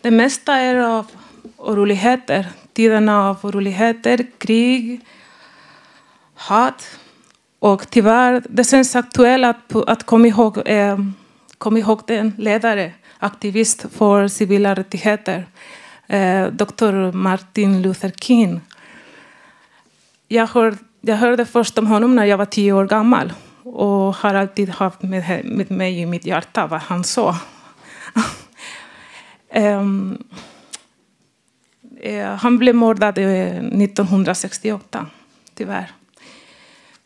det 0.00 0.10
mesta 0.10 0.54
är 0.54 0.76
av 0.76 1.10
oroligheter. 1.56 2.46
Tiderna 2.72 3.28
av 3.28 3.36
oroligheter, 3.42 4.26
krig, 4.38 5.00
hat. 6.34 6.98
Och 7.58 7.90
tyvärr, 7.90 8.42
det 8.48 8.64
känns 8.64 8.96
aktuellt 8.96 9.46
att, 9.46 9.88
att 9.88 10.06
komma 10.06 10.26
ihåg, 10.26 10.68
eh, 10.68 10.98
kom 11.58 11.76
ihåg 11.76 12.00
den 12.06 12.32
ledare, 12.38 12.92
aktivist 13.18 13.86
för 13.92 14.28
civila 14.28 14.74
rättigheter, 14.74 15.46
eh, 16.06 16.46
Dr. 16.46 17.12
Martin 17.12 17.82
Luther 17.82 18.10
King. 18.10 18.60
Jag, 20.28 20.46
har 20.46 20.76
jag 21.06 21.16
hörde 21.16 21.46
först 21.46 21.78
om 21.78 21.86
honom 21.86 22.16
när 22.16 22.24
jag 22.24 22.38
var 22.38 22.44
tio 22.44 22.72
år 22.72 22.84
gammal 22.84 23.32
och 23.62 24.14
har 24.14 24.34
alltid 24.34 24.68
haft 24.68 25.02
med, 25.02 25.44
med 25.44 25.70
mig 25.70 26.00
i 26.00 26.06
mitt 26.06 26.26
hjärta 26.26 26.66
vad 26.66 26.80
han 26.80 27.04
sa. 27.04 27.36
um, 29.54 30.24
eh, 32.00 32.26
han 32.26 32.58
blev 32.58 32.74
mördad 32.74 33.18
eh, 33.18 33.56
1968, 33.56 35.06
tyvärr. 35.54 35.90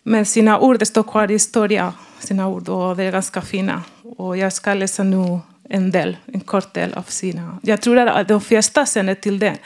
Men 0.03 0.27
sina 0.27 0.59
ord 0.59 0.87
står 0.87 1.03
kvar 1.03 1.31
i 1.31 1.33
historia, 1.33 1.93
sina 2.19 2.49
ord, 2.49 2.69
och 2.69 2.97
det 2.97 3.05
är 3.05 3.13
ganska 3.13 3.43
fina. 3.43 3.83
Och 4.17 4.37
jag 4.37 4.53
ska 4.53 4.75
läsa 4.75 5.03
nu 5.03 5.41
en 5.69 5.91
del, 5.91 6.17
en 6.27 6.41
kort 6.41 6.75
del 6.75 6.95
av 6.95 7.03
sina. 7.03 7.59
Jag 7.63 7.81
tror 7.81 7.99
att 7.99 8.29
de 8.29 8.41
flesta 8.41 8.87
känner 8.87 9.15
till 9.15 9.39
det. 9.39 9.59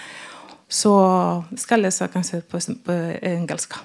Så 0.68 0.90
jag 1.50 1.58
ska 1.58 1.76
läsa 1.76 2.08
kanske 2.08 2.40
på, 2.40 2.58
på 2.84 2.92
engelska. 3.22 3.76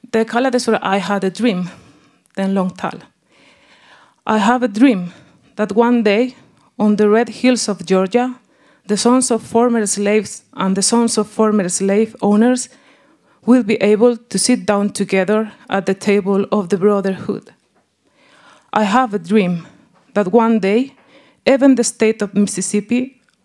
Det 0.00 0.24
kallades 0.24 0.64
för 0.64 0.96
I 0.96 0.98
had 0.98 1.24
a 1.24 1.30
dream, 1.30 1.68
det 2.34 2.42
är 2.42 2.58
en 2.58 2.70
tal. 2.70 3.04
I 4.26 4.38
have 4.38 4.64
a 4.66 4.68
dream 4.68 5.10
that 5.54 5.76
one 5.76 6.02
day 6.02 6.36
on 6.76 6.96
the 6.96 7.08
red 7.08 7.28
hills 7.28 7.68
of 7.68 7.78
Georgia 7.90 8.34
the 8.86 8.96
sons 8.96 9.30
of 9.30 9.42
former 9.42 9.86
slaves 9.86 10.42
and 10.52 10.76
the 10.76 10.82
sons 10.82 11.18
of 11.18 11.28
former 11.28 11.68
slave 11.68 12.14
owners 12.20 12.68
will 13.46 13.62
be 13.62 13.76
able 13.76 14.16
to 14.16 14.38
sit 14.38 14.66
down 14.66 14.90
together 14.90 15.52
at 15.68 15.86
the 15.86 15.94
table 15.94 16.46
of 16.50 16.68
the 16.68 16.76
brotherhood. 16.76 17.52
I 18.72 18.84
have 18.84 19.14
a 19.14 19.18
dream 19.18 19.66
that 20.14 20.32
one 20.32 20.58
day, 20.58 20.94
even 21.46 21.74
the 21.74 21.84
state 21.84 22.22
of 22.22 22.34
Mississippi 22.34 23.13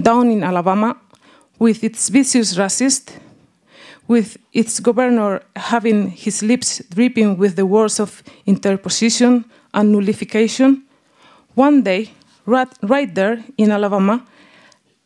down 0.00 0.30
in 0.30 0.42
Alabama, 0.42 0.96
with 1.58 1.84
its 1.84 2.08
vicious 2.08 2.56
racist, 2.56 3.12
with 4.08 4.36
its 4.52 4.80
governor 4.80 5.42
having 5.56 6.10
his 6.10 6.42
lips 6.42 6.82
dripping 6.90 7.38
with 7.38 7.56
the 7.56 7.64
words 7.66 8.00
of 8.00 8.22
interposition 8.46 9.44
and 9.72 9.92
nullification, 9.92 10.82
one 11.54 11.82
day, 11.82 12.10
right, 12.46 12.68
right 12.82 13.14
there 13.14 13.42
in 13.56 13.70
Alabama, 13.70 14.24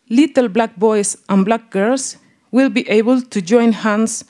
little 0.09 0.49
black 0.49 0.77
boys 0.77 1.17
and 1.29 1.45
black 1.45 1.71
girls 1.71 2.17
will 2.51 2.71
be 2.71 2.89
able 2.89 3.21
to 3.21 3.43
join 3.43 3.73
hands 3.73 4.25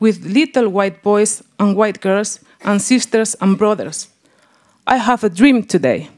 with 0.00 0.24
little 0.24 0.68
white 0.68 1.02
boys 1.02 1.42
and 1.58 1.76
white 1.76 2.00
girls 2.00 2.40
and 2.62 2.80
sisters 2.80 3.36
and 3.40 3.58
brothers. 3.58 4.08
I 4.86 4.96
have 4.96 5.22
a 5.22 5.28
dream 5.28 5.64
today. 5.64 6.08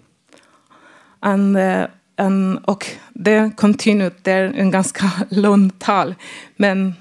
And, 1.23 1.57
eh, 1.57 1.89
Um, 2.21 2.57
och 2.57 2.87
det 3.13 3.51
continued, 3.57 4.13
det 4.23 4.33
är 4.33 4.45
en 4.45 4.71
ganska 4.71 5.11
lång 5.29 5.71
tal. 5.71 6.15
Men 6.57 6.95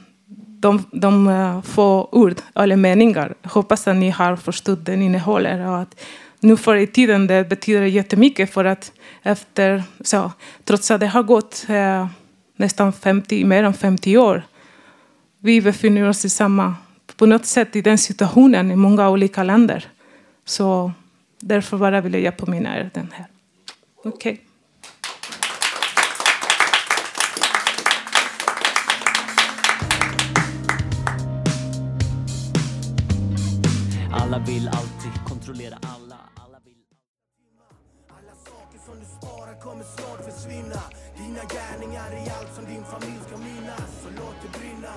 de, 0.60 0.84
de 0.92 1.28
eh, 1.28 1.62
få 1.62 2.10
ord 2.12 2.36
eller 2.56 2.76
meningar, 2.76 3.36
hoppas 3.44 3.88
att 3.88 3.96
ni 3.96 4.10
har 4.10 4.36
förstått 4.36 4.86
den 4.86 5.02
innehåller. 5.02 5.68
Och 5.68 5.80
att 5.80 6.02
nu 6.40 6.58
för 6.58 6.76
i 6.76 6.88
tiden 6.88 7.28
det 7.28 7.50
betyder 7.50 7.82
jättemycket 7.82 8.54
för 8.54 8.66
att 8.66 8.92
efter, 9.24 9.84
så, 10.02 10.32
trots 10.64 10.92
att 10.92 11.00
det 11.00 11.08
har 11.08 11.24
gått 11.24 11.66
eh, 11.70 12.08
nästan 12.56 12.94
50, 12.94 13.46
mer 13.46 13.64
än 13.64 13.74
50 13.74 14.18
år, 14.18 14.44
vi 15.40 15.62
befinner 15.62 16.10
oss 16.10 16.26
i 16.26 16.30
samma, 16.30 16.76
på 17.18 17.26
något 17.26 17.46
sätt 17.46 17.76
i 17.76 17.82
den 17.82 17.98
situationen 17.98 18.72
i 18.72 18.76
många 18.76 19.10
olika 19.10 19.44
länder. 19.44 19.88
Så 20.46 20.92
därför 21.40 21.78
bara 21.78 22.02
ville 22.02 22.20
jag 22.20 22.38
påminna 22.38 22.78
er 22.78 22.90
den 22.94 23.12
här. 23.14 23.26
Okej. 24.04 24.34
Okay. 24.34 24.49
Alla 34.40 34.48
vill 34.48 34.68
alltid 34.68 35.12
kontrollera 35.28 35.76
alla. 35.82 36.18
alla 36.36 36.60
vill... 36.66 36.74
Alla 38.10 38.36
saker 38.46 38.80
som 38.86 39.00
du 39.00 39.06
sparar 39.06 39.60
kommer 39.62 39.84
snart 39.84 40.34
försvinna 40.34 40.82
Dina 41.18 41.40
gärningar 41.40 42.12
är 42.12 42.32
allt 42.40 42.56
som 42.56 42.66
din 42.66 42.84
familj 42.84 43.20
ska 43.28 43.38
minnas 43.38 43.90
Så 44.04 44.10
låt 44.18 44.36
det 44.42 44.60
brinna 44.60 44.94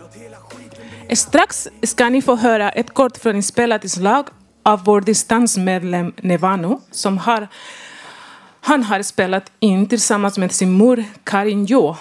Låt 0.00 0.14
hela 0.14 0.36
skiten 0.36 0.84
brinna 0.90 1.16
Strax 1.16 1.68
ska 1.82 2.08
ni 2.08 2.22
få 2.22 2.36
höra 2.36 2.70
ett 2.70 2.94
kort 2.94 3.16
förinspelat 3.16 3.84
inslag 3.84 4.28
av 4.62 4.84
vår 4.84 5.00
distansmedlem 5.00 6.12
Nevano 6.16 6.80
som 6.90 7.18
har, 7.18 7.48
han 8.60 8.82
har 8.82 9.02
spelat 9.02 9.52
in 9.60 9.88
tillsammans 9.88 10.38
med 10.38 10.52
sin 10.52 10.72
mor 10.72 11.04
Karin 11.24 11.64
Jo. 11.66 11.96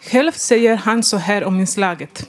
Själv 0.00 0.32
säger 0.32 0.76
han 0.76 1.02
så 1.02 1.16
här 1.16 1.44
om 1.44 1.60
inslaget. 1.60 2.28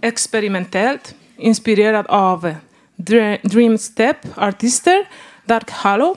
Experimentellt, 0.00 1.14
inspirerad 1.36 2.06
av 2.06 2.54
Dre- 2.96 3.38
Dreamstep-artister 3.42 5.04
Dark 5.44 5.70
Hallow 5.70 6.16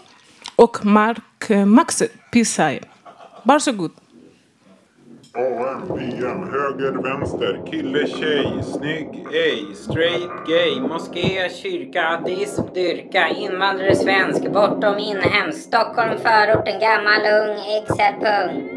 och 0.55 0.85
Mark 0.85 1.49
eh, 1.49 1.65
Max 1.65 2.03
Pisai. 2.31 2.79
Varsågod. 3.43 3.91
AM, 5.37 5.87
PM, 5.87 6.49
höger, 6.51 7.03
vänster, 7.03 7.61
kille, 7.71 8.07
tjej, 8.07 8.63
snygg, 8.63 9.25
ej, 9.33 9.65
Straight, 9.75 10.29
gay, 10.47 10.79
moské, 10.81 11.49
kyrka, 11.49 12.07
ateism, 12.07 12.61
dyrka, 12.73 13.27
invandrare, 13.29 13.95
svensk, 13.95 14.51
bortom 14.51 14.97
inhemskt, 14.97 15.67
Stockholm, 15.67 16.17
förorten, 16.17 16.79
gammal, 16.79 17.21
ung, 17.21 17.57
exel, 17.77 18.13
pung. 18.21 18.69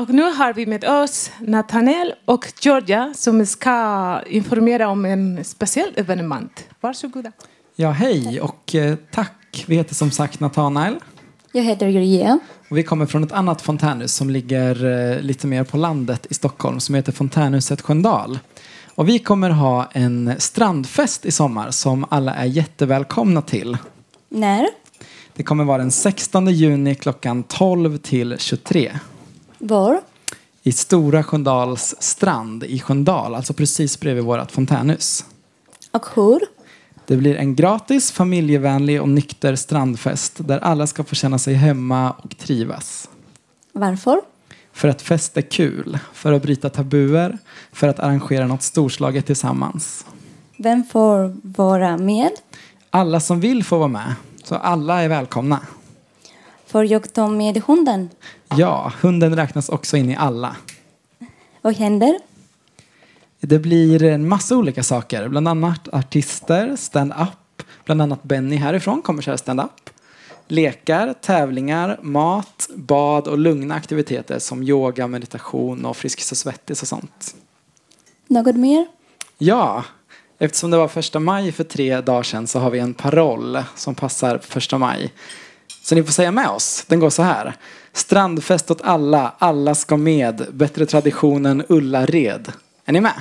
Och 0.00 0.10
nu 0.10 0.22
har 0.22 0.52
vi 0.52 0.66
med 0.66 0.84
oss 0.84 1.30
Nathaniel 1.40 2.14
och 2.24 2.52
Georgia 2.60 3.12
som 3.16 3.46
ska 3.46 4.20
informera 4.26 4.88
om 4.88 5.04
en 5.04 5.44
speciell 5.44 5.92
evenemang. 5.96 6.48
Varsågoda. 6.80 7.32
Ja, 7.76 7.90
hej 7.90 8.40
och 8.40 8.74
eh, 8.74 8.96
tack. 9.10 9.64
Vi 9.66 9.76
heter 9.76 9.94
som 9.94 10.10
sagt 10.10 10.40
Nathanael. 10.40 10.96
Jag 11.52 11.62
heter 11.62 11.86
Georgia. 11.88 12.38
Och 12.68 12.78
vi 12.78 12.82
kommer 12.82 13.06
från 13.06 13.24
ett 13.24 13.32
annat 13.32 13.62
fontänhus 13.62 14.14
som 14.14 14.30
ligger 14.30 14.84
eh, 14.84 15.20
lite 15.20 15.46
mer 15.46 15.64
på 15.64 15.76
landet 15.76 16.26
i 16.30 16.34
Stockholm 16.34 16.80
som 16.80 16.94
heter 16.94 17.12
Fontänhuset 17.12 17.80
Sköndal. 17.80 18.38
Och 18.94 19.08
vi 19.08 19.18
kommer 19.18 19.50
ha 19.50 19.90
en 19.92 20.34
strandfest 20.38 21.26
i 21.26 21.30
sommar 21.30 21.70
som 21.70 22.06
alla 22.10 22.34
är 22.34 22.46
jättevälkomna 22.46 23.42
till. 23.42 23.78
När? 24.28 24.66
Det 25.34 25.42
kommer 25.42 25.64
vara 25.64 25.78
den 25.78 25.90
16 25.90 26.46
juni 26.46 26.94
klockan 26.94 27.42
12 27.42 27.98
till 27.98 28.36
23 28.38 28.92
Var? 29.60 30.00
i 30.62 30.72
Stora 30.72 31.22
Sköndals 31.22 31.94
strand 31.98 32.64
i 32.64 32.80
Sköndal, 32.80 33.34
alltså 33.34 33.54
precis 33.54 34.00
bredvid 34.00 34.24
vårt 34.24 34.50
fontänhus. 34.50 35.24
Och 35.90 36.06
hur? 36.14 36.40
Det 37.06 37.16
blir 37.16 37.36
en 37.36 37.56
gratis, 37.56 38.12
familjevänlig 38.12 39.02
och 39.02 39.08
nykter 39.08 39.54
strandfest 39.54 40.48
där 40.48 40.58
alla 40.58 40.86
ska 40.86 41.04
få 41.04 41.14
känna 41.14 41.38
sig 41.38 41.54
hemma 41.54 42.10
och 42.10 42.38
trivas. 42.38 43.08
Varför? 43.72 44.20
För 44.72 44.88
att 44.88 45.02
fest 45.02 45.36
är 45.36 45.42
kul, 45.42 45.98
för 46.12 46.32
att 46.32 46.42
bryta 46.42 46.70
tabuer, 46.70 47.38
för 47.72 47.88
att 47.88 48.00
arrangera 48.00 48.46
något 48.46 48.62
storslaget 48.62 49.26
tillsammans. 49.26 50.06
Vem 50.56 50.84
får 50.84 51.36
vara 51.42 51.96
med? 51.96 52.30
Alla 52.90 53.20
som 53.20 53.40
vill 53.40 53.64
får 53.64 53.78
vara 53.78 53.88
med, 53.88 54.14
så 54.44 54.54
alla 54.54 55.02
är 55.02 55.08
välkomna. 55.08 55.60
Får 56.66 56.84
jag 56.84 57.12
ta 57.12 57.28
med 57.28 57.62
hunden? 57.66 58.08
Ja, 58.56 58.92
hunden 59.00 59.36
räknas 59.36 59.68
också 59.68 59.96
in 59.96 60.10
i 60.10 60.16
alla. 60.16 60.56
Vad 61.62 61.76
händer? 61.76 62.18
Det 63.40 63.58
blir 63.58 64.02
en 64.02 64.28
massa 64.28 64.56
olika 64.56 64.82
saker, 64.82 65.28
bland 65.28 65.48
annat 65.48 65.88
artister, 65.88 66.76
stand-up, 66.76 67.62
bland 67.84 68.02
annat 68.02 68.22
Benny 68.22 68.56
härifrån 68.56 69.02
kommer 69.02 69.22
köra 69.22 69.38
stand-up. 69.38 69.90
Lekar, 70.48 71.14
tävlingar, 71.20 71.98
mat, 72.02 72.68
bad 72.74 73.28
och 73.28 73.38
lugna 73.38 73.74
aktiviteter 73.74 74.38
som 74.38 74.62
yoga, 74.62 75.06
meditation 75.06 75.84
och 75.84 75.96
Friskis 75.96 76.32
och 76.32 76.38
Svettis 76.38 76.82
och 76.82 76.88
sånt. 76.88 77.34
Något 78.26 78.56
mer? 78.56 78.86
Ja, 79.38 79.84
eftersom 80.38 80.70
det 80.70 80.76
var 80.76 80.88
första 80.88 81.20
maj 81.20 81.52
för 81.52 81.64
tre 81.64 82.00
dagar 82.00 82.22
sedan 82.22 82.46
så 82.46 82.58
har 82.58 82.70
vi 82.70 82.78
en 82.78 82.94
paroll 82.94 83.64
som 83.74 83.94
passar 83.94 84.38
första 84.38 84.78
maj. 84.78 85.12
Så 85.82 85.94
ni 85.94 86.02
får 86.02 86.12
säga 86.12 86.30
med 86.30 86.48
oss. 86.48 86.84
Den 86.88 87.00
går 87.00 87.10
så 87.10 87.22
här. 87.22 87.56
Strandfest 87.92 88.70
åt 88.70 88.80
alla, 88.82 89.34
alla 89.38 89.74
ska 89.74 89.96
med. 89.96 90.46
Bättre 90.52 90.86
tradition 90.86 91.46
än 91.46 91.64
Ullared. 91.68 92.52
Är 92.84 92.92
ni 92.92 93.00
med? 93.00 93.20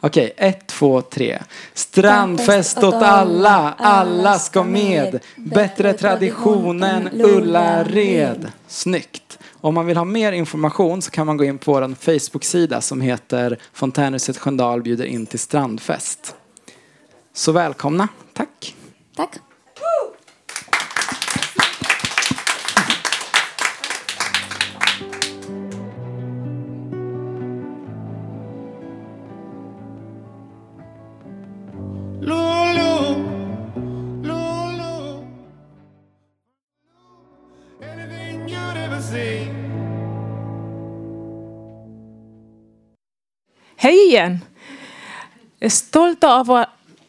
Okej, 0.00 0.34
ett, 0.36 0.66
två, 0.66 1.00
tre. 1.00 1.42
Strandfest 1.74 2.78
åt 2.78 2.94
alla, 2.94 3.74
alla 3.78 4.38
ska 4.38 4.62
med. 4.62 5.20
Bättre 5.36 5.92
tradition 5.92 6.82
än 6.82 7.20
Ullared. 7.22 8.52
Snyggt. 8.66 9.38
Om 9.52 9.74
man 9.74 9.86
vill 9.86 9.96
ha 9.96 10.04
mer 10.04 10.32
information 10.32 11.02
så 11.02 11.10
kan 11.10 11.26
man 11.26 11.36
gå 11.36 11.44
in 11.44 11.58
på 11.58 11.72
vår 11.72 11.94
Facebook-sida 11.94 12.80
som 12.80 13.00
heter 13.00 13.58
Fontänhuset 13.72 14.38
Sköndal 14.38 14.82
bjuder 14.82 15.04
in 15.04 15.26
till 15.26 15.38
strandfest. 15.38 16.34
Så 17.32 17.52
välkomna. 17.52 18.08
Tack. 18.32 18.74
Tack. 19.16 19.38
Igen! 44.14 44.40
Jag 45.58 45.66
är 45.66 45.70
stolt 45.70 46.24
av, 46.24 46.50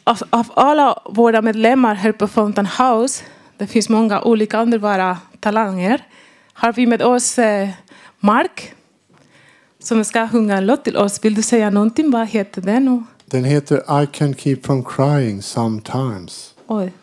av, 0.04 0.18
av 0.30 0.48
alla 0.56 1.00
våra 1.06 1.42
medlemmar 1.42 1.96
här 1.96 2.12
på 2.12 2.28
Fountain 2.28 2.68
House. 2.68 3.24
Det 3.58 3.68
finns 3.68 3.90
många 3.90 4.22
olika 4.22 4.62
underbara 4.62 5.18
talanger. 5.40 6.08
Har 6.54 6.74
vi 6.74 6.86
med 6.86 7.02
oss 7.02 7.40
eh, 7.40 7.70
Mark 8.20 8.74
som 9.80 10.06
ska 10.06 10.28
sjunga 10.30 10.58
en 10.58 10.66
låt 10.66 10.84
till 10.84 10.98
oss. 10.98 11.20
Vill 11.26 11.36
du 11.36 11.42
säga 11.42 11.70
någonting? 11.70 12.12
Vad 12.12 12.28
heter 12.28 12.62
den? 12.62 13.06
Den 13.26 13.44
heter 13.44 14.04
I 14.04 14.08
can 14.08 14.34
keep 14.36 14.58
from 14.64 14.84
crying 14.84 15.42
sometimes. 15.42 16.54
oj, 16.68 16.94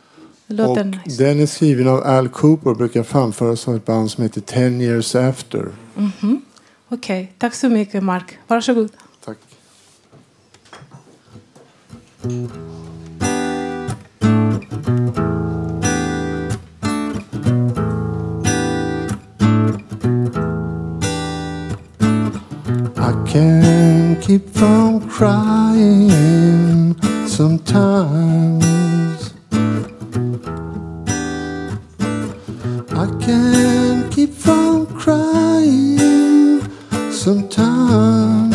Och 0.48 0.86
nice. 0.86 1.24
den 1.24 1.40
är 1.40 1.46
skriven 1.46 1.88
av 1.88 2.02
Al 2.06 2.28
Cooper 2.28 2.70
och 2.70 2.76
brukar 2.76 3.02
framföras 3.02 3.68
av 3.68 3.76
ett 3.76 3.84
band 3.84 4.10
som 4.10 4.22
heter 4.22 4.40
Ten 4.40 4.80
years 4.80 5.14
after. 5.14 5.68
Mhm. 5.94 6.42
Okej, 6.88 7.32
tack 7.38 7.54
så 7.54 7.68
mycket 7.68 8.02
Mark. 8.02 8.38
Varsågod. 8.46 8.90
Can't 23.32 24.22
keep 24.22 24.48
from 24.50 25.08
crying 25.08 26.94
sometimes. 27.26 29.32
I 32.90 33.06
can't 33.20 34.12
keep 34.12 34.32
from 34.32 34.86
crying 34.86 36.60
sometimes. 37.10 38.51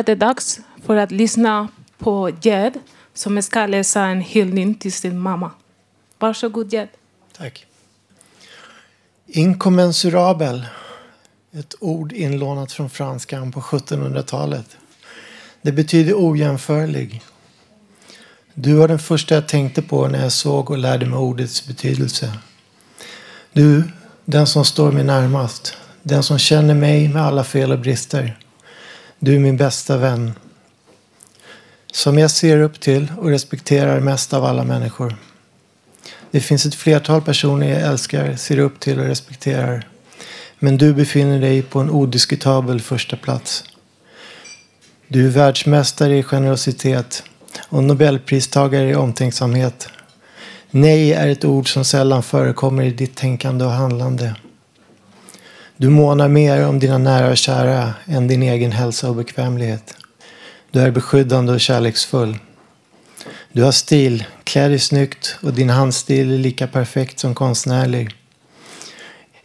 Är 0.00 0.04
det 0.04 0.14
dags 0.14 0.60
för 0.82 0.96
att 0.96 1.10
lyssna 1.10 1.68
på 1.98 2.30
Jed 2.42 2.78
som 3.14 3.42
ska 3.42 3.66
läsa 3.66 4.04
en 4.04 4.20
hyllning 4.20 4.74
till 4.74 4.92
sin 4.92 5.18
mamma. 5.18 5.50
Varsågod 6.18 6.72
Jed. 6.72 6.88
Tack. 7.36 7.66
Inkommensurabel. 9.26 10.66
Ett 11.52 11.74
ord 11.80 12.12
inlånat 12.12 12.72
från 12.72 12.90
franskan 12.90 13.52
på 13.52 13.60
1700-talet. 13.60 14.76
Det 15.62 15.72
betyder 15.72 16.14
ojämförlig. 16.16 17.22
Du 18.54 18.74
var 18.74 18.88
den 18.88 18.98
första 18.98 19.34
jag 19.34 19.48
tänkte 19.48 19.82
på 19.82 20.08
när 20.08 20.22
jag 20.22 20.32
såg 20.32 20.70
och 20.70 20.78
lärde 20.78 21.06
mig 21.06 21.18
ordets 21.18 21.66
betydelse. 21.66 22.32
Du, 23.52 23.84
den 24.24 24.46
som 24.46 24.64
står 24.64 24.92
mig 24.92 25.04
närmast. 25.04 25.76
Den 26.02 26.22
som 26.22 26.38
känner 26.38 26.74
mig 26.74 27.08
med 27.08 27.22
alla 27.22 27.44
fel 27.44 27.72
och 27.72 27.78
brister. 27.78 28.38
Du 29.22 29.34
är 29.34 29.38
min 29.38 29.56
bästa 29.56 29.96
vän. 29.96 30.32
Som 31.92 32.18
jag 32.18 32.30
ser 32.30 32.60
upp 32.60 32.80
till 32.80 33.12
och 33.18 33.28
respekterar 33.28 34.00
mest 34.00 34.32
av 34.32 34.44
alla 34.44 34.64
människor. 34.64 35.16
Det 36.30 36.40
finns 36.40 36.66
ett 36.66 36.74
flertal 36.74 37.22
personer 37.22 37.68
jag 37.68 37.80
älskar, 37.80 38.36
ser 38.36 38.58
upp 38.58 38.80
till 38.80 38.98
och 38.98 39.06
respekterar. 39.06 39.88
Men 40.58 40.76
du 40.76 40.94
befinner 40.94 41.40
dig 41.40 41.62
på 41.62 41.80
en 41.80 41.90
odiskutabel 41.90 42.80
första 42.80 43.16
plats. 43.16 43.64
Du 45.08 45.26
är 45.26 45.30
världsmästare 45.30 46.18
i 46.18 46.22
generositet 46.22 47.22
och 47.68 47.84
nobelpristagare 47.84 48.90
i 48.90 48.94
omtänksamhet. 48.94 49.88
Nej 50.70 51.12
är 51.12 51.28
ett 51.28 51.44
ord 51.44 51.72
som 51.72 51.84
sällan 51.84 52.22
förekommer 52.22 52.82
i 52.82 52.90
ditt 52.90 53.16
tänkande 53.16 53.64
och 53.64 53.70
handlande. 53.70 54.34
Du 55.80 55.88
månar 55.88 56.28
mer 56.28 56.66
om 56.66 56.78
dina 56.78 56.98
nära 56.98 57.30
och 57.30 57.36
kära 57.36 57.94
än 58.06 58.28
din 58.28 58.42
egen 58.42 58.72
hälsa 58.72 59.08
och 59.08 59.16
bekvämlighet. 59.16 59.96
Du 60.70 60.80
är 60.80 60.90
beskyddande 60.90 61.52
och 61.52 61.60
kärleksfull. 61.60 62.38
Du 63.52 63.62
har 63.62 63.72
stil, 63.72 64.24
klär 64.44 64.68
dig 64.68 64.78
snyggt 64.78 65.36
och 65.42 65.52
din 65.52 65.70
handstil 65.70 66.32
är 66.32 66.38
lika 66.38 66.66
perfekt 66.66 67.18
som 67.18 67.34
konstnärlig. 67.34 68.10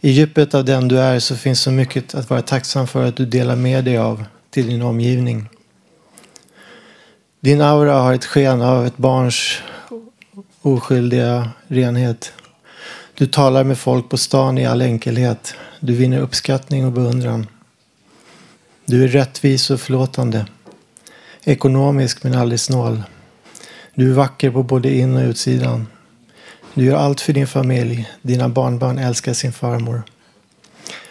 I 0.00 0.10
djupet 0.10 0.54
av 0.54 0.64
den 0.64 0.88
du 0.88 0.98
är 0.98 1.18
så 1.18 1.36
finns 1.36 1.60
så 1.60 1.70
mycket 1.70 2.14
att 2.14 2.30
vara 2.30 2.42
tacksam 2.42 2.86
för 2.86 3.04
att 3.04 3.16
du 3.16 3.26
delar 3.26 3.56
med 3.56 3.84
dig 3.84 3.98
av 3.98 4.24
till 4.50 4.66
din 4.66 4.82
omgivning. 4.82 5.48
Din 7.40 7.60
aura 7.60 7.92
har 7.92 8.14
ett 8.14 8.24
sken 8.24 8.62
av 8.62 8.86
ett 8.86 8.96
barns 8.96 9.58
oskyldiga 10.62 11.50
renhet. 11.66 12.32
Du 13.18 13.26
talar 13.26 13.64
med 13.64 13.78
folk 13.78 14.08
på 14.08 14.16
stan 14.16 14.58
i 14.58 14.66
all 14.66 14.82
enkelhet. 14.82 15.54
Du 15.80 15.94
vinner 15.94 16.20
uppskattning 16.20 16.86
och 16.86 16.92
beundran. 16.92 17.46
Du 18.84 19.04
är 19.04 19.08
rättvis 19.08 19.70
och 19.70 19.80
förlåtande. 19.80 20.46
Ekonomisk 21.44 22.24
men 22.24 22.34
aldrig 22.34 22.60
snål. 22.60 23.02
Du 23.94 24.10
är 24.10 24.14
vacker 24.14 24.50
på 24.50 24.62
både 24.62 24.94
in 24.94 25.16
och 25.16 25.22
utsidan. 25.22 25.86
Du 26.74 26.84
gör 26.84 26.96
allt 26.96 27.20
för 27.20 27.32
din 27.32 27.46
familj. 27.46 28.10
Dina 28.22 28.48
barnbarn 28.48 28.98
älskar 28.98 29.32
sin 29.32 29.52
farmor. 29.52 30.02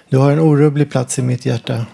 Du 0.10 0.18
har 0.18 0.32
en 0.32 0.40
orubblig 0.40 0.92
plats 0.92 1.20
i 1.20 1.22
mitt 1.22 1.46
hjärta. 1.46 1.86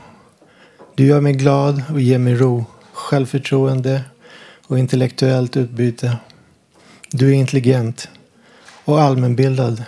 Du 0.95 1.05
gör 1.05 1.21
mig 1.21 1.33
glad 1.33 1.83
och 1.93 2.01
ger 2.01 2.19
mig 2.19 2.35
ro, 2.35 2.65
självförtroende 2.93 4.01
och 4.67 4.79
intellektuellt 4.79 5.57
utbyte. 5.57 6.17
Du 7.11 7.29
är 7.29 7.33
intelligent 7.33 8.09
och 8.85 9.01
allmänbildad. 9.01 9.83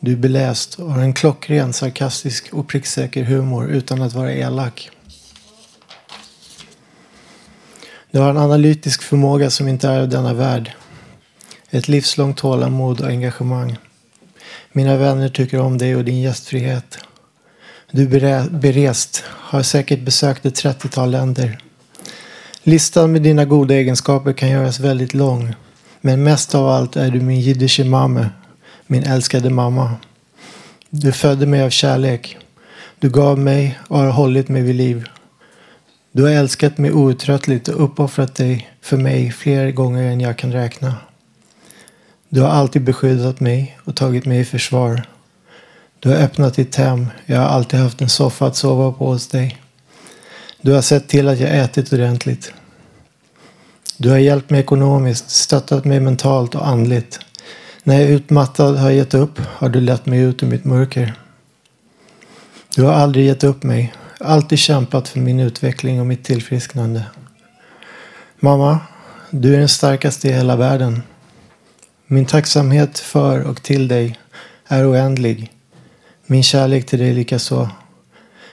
Du 0.00 0.12
är 0.12 0.16
beläst 0.16 0.74
och 0.74 0.92
har 0.92 1.00
en 1.02 1.12
klockren, 1.12 1.72
sarkastisk 1.72 2.52
och 2.52 2.68
pricksäker 2.68 3.24
humor 3.24 3.70
utan 3.70 4.02
att 4.02 4.12
vara 4.12 4.32
elak. 4.32 4.90
Du 8.10 8.18
har 8.18 8.30
en 8.30 8.36
analytisk 8.36 9.02
förmåga 9.02 9.50
som 9.50 9.68
inte 9.68 9.88
är 9.88 10.00
av 10.00 10.08
denna 10.08 10.34
värld. 10.34 10.72
Ett 11.70 11.88
livslångt 11.88 12.36
tålamod 12.36 13.00
och 13.00 13.06
engagemang. 13.06 13.76
Mina 14.72 14.96
vänner 14.96 15.28
tycker 15.28 15.60
om 15.60 15.78
dig 15.78 15.96
och 15.96 16.04
din 16.04 16.20
gästfrihet. 16.20 16.98
Du 17.90 18.02
är 18.02 18.50
berest, 18.50 19.24
har 19.26 19.62
säkert 19.62 20.00
besökt 20.00 20.46
ett 20.46 20.64
30-tal 20.64 21.10
länder. 21.10 21.58
Listan 22.62 23.12
med 23.12 23.22
dina 23.22 23.44
goda 23.44 23.74
egenskaper 23.74 24.32
kan 24.32 24.50
göras 24.50 24.80
väldigt 24.80 25.14
lång. 25.14 25.54
Men 26.00 26.22
mest 26.22 26.54
av 26.54 26.68
allt 26.68 26.96
är 26.96 27.10
du 27.10 27.20
min 27.20 27.40
jiddische 27.40 27.84
mame, 27.84 28.30
min 28.90 29.02
älskade 29.02 29.50
mamma. 29.50 29.96
Du 30.90 31.12
födde 31.12 31.46
mig 31.46 31.62
av 31.62 31.70
kärlek. 31.70 32.36
Du 32.98 33.10
gav 33.10 33.38
mig 33.38 33.78
och 33.88 33.98
har 33.98 34.10
hållit 34.10 34.48
mig 34.48 34.62
vid 34.62 34.74
liv. 34.74 35.08
Du 36.12 36.22
har 36.22 36.30
älskat 36.30 36.78
mig 36.78 36.92
outtröttligt 36.92 37.68
och 37.68 37.84
uppoffrat 37.84 38.34
dig 38.34 38.70
för 38.80 38.96
mig 38.96 39.32
fler 39.32 39.70
gånger 39.70 40.02
än 40.02 40.20
jag 40.20 40.38
kan 40.38 40.52
räkna. 40.52 40.94
Du 42.28 42.40
har 42.40 42.48
alltid 42.48 42.84
beskyddat 42.84 43.40
mig 43.40 43.78
och 43.84 43.96
tagit 43.96 44.24
mig 44.26 44.40
i 44.40 44.44
försvar. 44.44 45.02
Du 46.00 46.08
har 46.08 46.16
öppnat 46.16 46.54
ditt 46.54 46.76
hem. 46.76 47.06
Jag 47.26 47.38
har 47.38 47.46
alltid 47.46 47.80
haft 47.80 48.00
en 48.00 48.08
soffa 48.08 48.46
att 48.46 48.56
sova 48.56 48.92
på 48.92 49.06
hos 49.06 49.28
dig. 49.28 49.58
Du 50.60 50.72
har 50.72 50.82
sett 50.82 51.08
till 51.08 51.28
att 51.28 51.40
jag 51.40 51.58
ätit 51.58 51.92
ordentligt. 51.92 52.52
Du 53.96 54.10
har 54.10 54.18
hjälpt 54.18 54.50
mig 54.50 54.60
ekonomiskt, 54.60 55.30
stöttat 55.30 55.84
mig 55.84 56.00
mentalt 56.00 56.54
och 56.54 56.68
andligt. 56.68 57.20
När 57.88 58.00
jag 58.00 58.10
utmattad 58.10 58.76
har 58.76 58.90
gett 58.90 59.14
upp 59.14 59.38
har 59.38 59.68
du 59.68 59.80
lett 59.80 60.06
mig 60.06 60.20
ut 60.20 60.42
ur 60.42 60.46
mitt 60.46 60.64
mörker. 60.64 61.14
Du 62.76 62.82
har 62.82 62.92
aldrig 62.92 63.26
gett 63.26 63.44
upp 63.44 63.62
mig, 63.62 63.94
alltid 64.20 64.58
kämpat 64.58 65.08
för 65.08 65.20
min 65.20 65.40
utveckling 65.40 66.00
och 66.00 66.06
mitt 66.06 66.24
tillfrisknande. 66.24 67.04
Mamma, 68.40 68.80
du 69.30 69.54
är 69.54 69.58
den 69.58 69.68
starkaste 69.68 70.28
i 70.28 70.32
hela 70.32 70.56
världen. 70.56 71.02
Min 72.06 72.26
tacksamhet 72.26 72.98
för 72.98 73.42
och 73.42 73.62
till 73.62 73.88
dig 73.88 74.18
är 74.66 74.90
oändlig. 74.90 75.52
Min 76.26 76.42
kärlek 76.42 76.86
till 76.86 76.98
dig 76.98 77.12
likaså. 77.12 77.70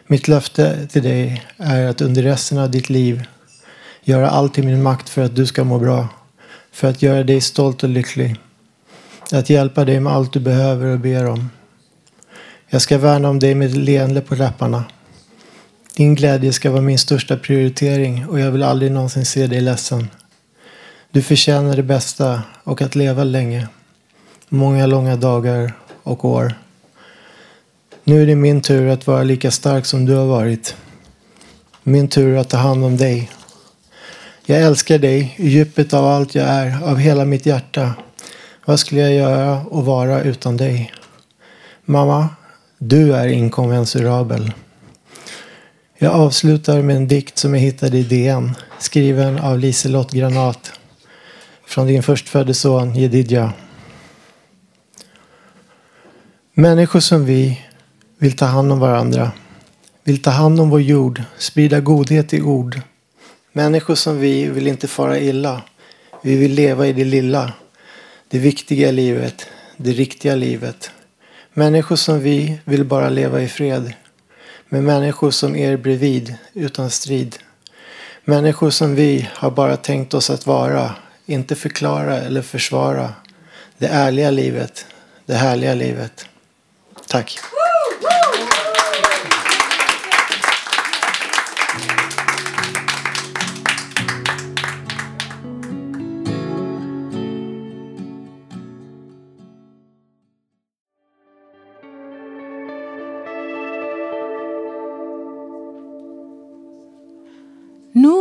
Mitt 0.07 0.27
löfte 0.27 0.87
till 0.87 1.03
dig 1.03 1.43
är 1.57 1.87
att 1.87 2.01
under 2.01 2.23
resten 2.23 2.57
av 2.57 2.71
ditt 2.71 2.89
liv 2.89 3.23
göra 4.03 4.29
allt 4.29 4.57
i 4.57 4.63
min 4.63 4.83
makt 4.83 5.09
för 5.09 5.21
att 5.21 5.35
du 5.35 5.45
ska 5.45 5.63
må 5.63 5.79
bra. 5.79 6.07
För 6.71 6.89
att 6.89 7.01
göra 7.01 7.23
dig 7.23 7.41
stolt 7.41 7.83
och 7.83 7.89
lycklig. 7.89 8.35
Att 9.31 9.49
hjälpa 9.49 9.85
dig 9.85 9.99
med 9.99 10.13
allt 10.13 10.33
du 10.33 10.39
behöver 10.39 10.85
och 10.85 10.99
ber 10.99 11.25
om. 11.25 11.49
Jag 12.67 12.81
ska 12.81 12.97
värna 12.97 13.29
om 13.29 13.39
dig 13.39 13.55
med 13.55 13.67
ett 13.67 13.75
leende 13.75 14.21
på 14.21 14.35
läpparna. 14.35 14.83
Din 15.95 16.15
glädje 16.15 16.53
ska 16.53 16.71
vara 16.71 16.81
min 16.81 16.97
största 16.97 17.37
prioritering 17.37 18.25
och 18.27 18.39
jag 18.39 18.51
vill 18.51 18.63
aldrig 18.63 18.91
någonsin 18.91 19.25
se 19.25 19.47
dig 19.47 19.61
ledsen. 19.61 20.09
Du 21.11 21.21
förtjänar 21.21 21.75
det 21.75 21.83
bästa 21.83 22.41
och 22.63 22.81
att 22.81 22.95
leva 22.95 23.23
länge. 23.23 23.67
Många 24.49 24.85
långa 24.85 25.15
dagar 25.15 25.73
och 26.03 26.25
år. 26.25 26.53
Nu 28.03 28.21
är 28.21 28.25
det 28.25 28.35
min 28.35 28.61
tur 28.61 28.89
att 28.89 29.07
vara 29.07 29.23
lika 29.23 29.51
stark 29.51 29.85
som 29.85 30.05
du 30.05 30.13
har 30.13 30.25
varit. 30.25 30.75
Min 31.83 32.07
tur 32.07 32.37
att 32.37 32.49
ta 32.49 32.57
hand 32.57 32.85
om 32.85 32.97
dig. 32.97 33.31
Jag 34.45 34.61
älskar 34.61 34.97
dig 34.97 35.35
i 35.37 35.49
djupet 35.49 35.93
av 35.93 36.05
allt 36.05 36.35
jag 36.35 36.47
är, 36.47 36.83
av 36.83 36.97
hela 36.97 37.25
mitt 37.25 37.45
hjärta. 37.45 37.93
Vad 38.67 38.79
skulle 38.79 39.01
jag 39.01 39.13
göra 39.13 39.61
och 39.61 39.85
vara 39.85 40.21
utan 40.21 40.57
dig? 40.57 40.93
Mamma, 41.85 42.29
du 42.77 43.13
är 43.15 43.27
inkommensurabel. 43.27 44.51
Jag 45.97 46.13
avslutar 46.13 46.81
med 46.81 46.95
en 46.95 47.07
dikt 47.07 47.37
som 47.37 47.53
jag 47.53 47.61
hittade 47.61 47.97
i 47.97 48.03
DN, 48.03 48.55
skriven 48.79 49.39
av 49.39 49.59
Liselott 49.59 50.11
Granat. 50.11 50.71
Från 51.67 51.87
din 51.87 52.03
förstfödde 52.03 52.53
son 52.53 52.95
Jedidja. 52.95 53.53
Människor 56.53 56.99
som 56.99 57.25
vi 57.25 57.61
vill 58.17 58.35
ta 58.35 58.45
hand 58.45 58.71
om 58.71 58.79
varandra. 58.79 59.31
Vill 60.03 60.21
ta 60.21 60.29
hand 60.29 60.59
om 60.59 60.69
vår 60.69 60.81
jord, 60.81 61.23
sprida 61.37 61.79
godhet 61.79 62.33
i 62.33 62.41
ord. 62.41 62.81
Människor 63.53 63.95
som 63.95 64.19
vi 64.19 64.49
vill 64.49 64.67
inte 64.67 64.87
fara 64.87 65.19
illa. 65.19 65.61
Vi 66.21 66.35
vill 66.35 66.51
leva 66.51 66.87
i 66.87 66.93
det 66.93 67.05
lilla. 67.05 67.53
Det 68.29 68.39
viktiga 68.39 68.91
livet. 68.91 69.47
Det 69.77 69.91
riktiga 69.91 70.35
livet. 70.35 70.91
Människor 71.53 71.95
som 71.95 72.19
vi 72.19 72.59
vill 72.65 72.85
bara 72.85 73.09
leva 73.09 73.41
i 73.41 73.47
fred. 73.47 73.93
Med 74.69 74.83
människor 74.83 75.31
som 75.31 75.55
er 75.55 75.77
bredvid, 75.77 76.35
utan 76.53 76.89
strid. 76.89 77.35
Människor 78.23 78.69
som 78.69 78.95
vi 78.95 79.29
har 79.33 79.51
bara 79.51 79.77
tänkt 79.77 80.13
oss 80.13 80.29
att 80.29 80.47
vara. 80.47 80.95
Inte 81.25 81.55
förklara 81.55 82.17
eller 82.17 82.41
försvara. 82.41 83.13
Det 83.77 83.87
ärliga 83.87 84.31
livet. 84.31 84.85
Det 85.25 85.33
härliga 85.33 85.73
livet. 85.73 86.27
Tack. 87.07 87.39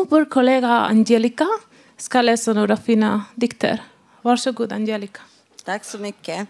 Vår 0.08 0.24
kollega 0.24 0.68
Angelica 0.68 1.48
ska 1.96 2.22
läsa 2.22 2.52
några 2.52 2.76
fina 2.76 3.24
dikter. 3.34 3.82
Varsågod 4.22 4.72
Angelica. 4.72 5.20
Tack 5.64 5.84
så 5.84 5.98
mycket. 5.98 6.48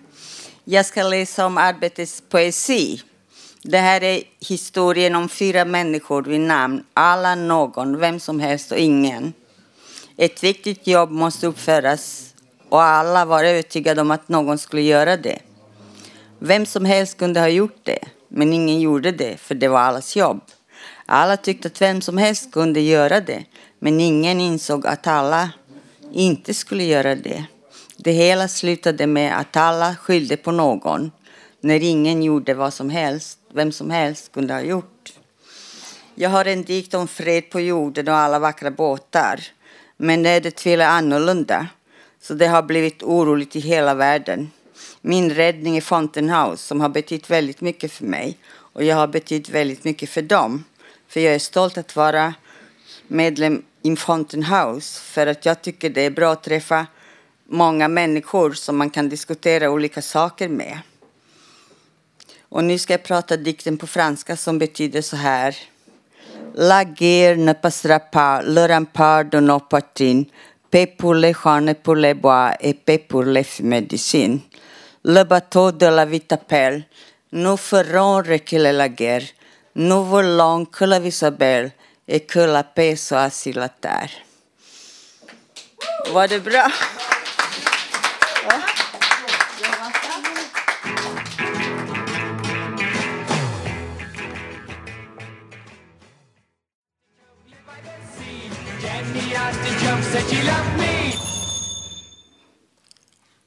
Jag 0.64 0.86
ska 0.86 1.02
läsa 1.02 1.46
om 1.46 1.58
arbetets 1.58 2.22
poesi. 2.28 3.02
Det 3.62 3.78
här 3.78 4.02
är 4.02 4.22
historien 4.48 5.14
om 5.14 5.28
fyra 5.28 5.64
människor 5.64 6.22
vid 6.22 6.40
namn. 6.40 6.84
Alla, 6.94 7.34
någon, 7.34 7.98
vem 7.98 8.20
som 8.20 8.40
helst 8.40 8.72
och 8.72 8.78
ingen. 8.78 9.32
Ett 10.16 10.44
viktigt 10.44 10.86
jobb 10.86 11.10
måste 11.10 11.46
uppföras 11.46 12.34
och 12.68 12.82
alla 12.82 13.24
var 13.24 13.44
övertygade 13.44 14.00
om 14.00 14.10
att 14.10 14.28
någon 14.28 14.58
skulle 14.58 14.82
göra 14.82 15.16
det. 15.16 15.38
Vem 16.38 16.66
som 16.66 16.84
helst 16.84 17.18
kunde 17.18 17.40
ha 17.40 17.48
gjort 17.48 17.80
det, 17.82 17.98
men 18.28 18.52
ingen 18.52 18.80
gjorde 18.80 19.12
det 19.12 19.36
för 19.36 19.54
det 19.54 19.68
var 19.68 19.80
allas 19.80 20.16
jobb. 20.16 20.40
Alla 21.06 21.36
tyckte 21.36 21.68
att 21.68 21.82
vem 21.82 22.00
som 22.00 22.18
helst 22.18 22.52
kunde 22.52 22.80
göra 22.80 23.20
det, 23.20 23.44
men 23.78 24.00
ingen 24.00 24.40
insåg 24.40 24.86
att 24.86 25.06
alla 25.06 25.50
inte 26.12 26.54
skulle 26.54 26.84
göra 26.84 27.14
det. 27.14 27.44
Det 27.96 28.12
hela 28.12 28.48
slutade 28.48 29.06
med 29.06 29.38
att 29.38 29.56
alla 29.56 29.96
skyllde 29.96 30.36
på 30.36 30.52
någon 30.52 31.10
när 31.60 31.82
ingen 31.82 32.22
gjorde 32.22 32.54
vad 32.54 32.74
som 32.74 32.90
helst, 32.90 33.38
vem 33.54 33.72
som 33.72 33.90
helst 33.90 34.32
kunde 34.32 34.54
ha 34.54 34.60
gjort. 34.60 35.12
Jag 36.14 36.30
har 36.30 36.44
en 36.44 36.64
dikt 36.64 36.94
om 36.94 37.08
fred 37.08 37.50
på 37.50 37.60
jorden 37.60 38.08
och 38.08 38.14
alla 38.14 38.38
vackra 38.38 38.70
båtar. 38.70 39.40
Men 39.96 40.26
ödet 40.26 40.66
vill 40.66 40.80
annorlunda, 40.80 41.66
så 42.20 42.34
det 42.34 42.46
har 42.46 42.62
blivit 42.62 43.02
oroligt 43.02 43.56
i 43.56 43.60
hela 43.60 43.94
världen. 43.94 44.50
Min 45.00 45.30
räddning 45.30 45.76
är 45.76 45.80
Fountain 45.80 46.30
House 46.30 46.62
som 46.62 46.80
har 46.80 46.88
betytt 46.88 47.30
väldigt 47.30 47.60
mycket 47.60 47.92
för 47.92 48.04
mig 48.04 48.38
och 48.46 48.84
jag 48.84 48.96
har 48.96 49.06
betytt 49.06 49.48
väldigt 49.48 49.84
mycket 49.84 50.10
för 50.10 50.22
dem. 50.22 50.64
För 51.14 51.20
jag 51.20 51.34
är 51.34 51.38
stolt 51.38 51.78
att 51.78 51.96
vara 51.96 52.34
medlem 53.08 53.62
i 53.82 53.96
Fountain 53.96 54.42
House 54.42 55.00
för 55.00 55.26
att 55.26 55.46
jag 55.46 55.62
tycker 55.62 55.90
det 55.90 56.00
är 56.00 56.10
bra 56.10 56.32
att 56.32 56.42
träffa 56.42 56.86
många 57.48 57.88
människor 57.88 58.52
som 58.52 58.76
man 58.76 58.90
kan 58.90 59.08
diskutera 59.08 59.70
olika 59.70 60.02
saker 60.02 60.48
med. 60.48 60.78
Och 62.48 62.64
nu 62.64 62.78
ska 62.78 62.92
jag 62.92 63.02
prata 63.02 63.36
dikten 63.36 63.78
på 63.78 63.86
franska 63.86 64.36
som 64.36 64.58
betyder 64.58 65.02
så 65.02 65.16
här. 65.16 65.56
La 66.54 66.84
guerre 66.84 67.36
ne 67.36 67.54
passera 67.54 67.98
pas, 67.98 68.44
le 68.46 68.68
rempart 68.68 69.32
de 69.32 69.40
nos 69.40 69.68
patines, 69.68 70.26
paix 70.70 70.86
pour 70.98 71.14
les 71.14 71.34
champs 71.34 71.74
pour 71.82 71.96
les 71.96 72.14
bois 72.14 72.56
et 72.60 72.84
paix 72.84 72.98
pour 73.08 73.24
les 73.24 73.60
médecines. 73.60 74.40
Le 75.02 75.24
bateau 75.24 75.70
de 75.72 75.86
la 75.86 76.04
vie 76.06 76.20
t'appelle, 76.20 76.82
nous 77.30 77.56
ferons 77.56 78.22
reculer 78.22 78.72
la 78.72 78.88
guerre, 78.88 79.22
nous 79.74 80.04
voulons 80.04 80.64
que 80.64 80.84
la 80.84 80.98
vie 80.98 81.12
soit 81.12 81.30
belle 81.30 81.72
et 82.06 82.20
que 82.20 82.38
la 82.38 82.62
paix 82.62 82.96
soit 82.96 83.30
sur 83.30 83.54
la 83.54 83.68
terre. 83.68 84.10
Var 86.12 86.28
det 86.28 86.40
bra? 86.40 86.70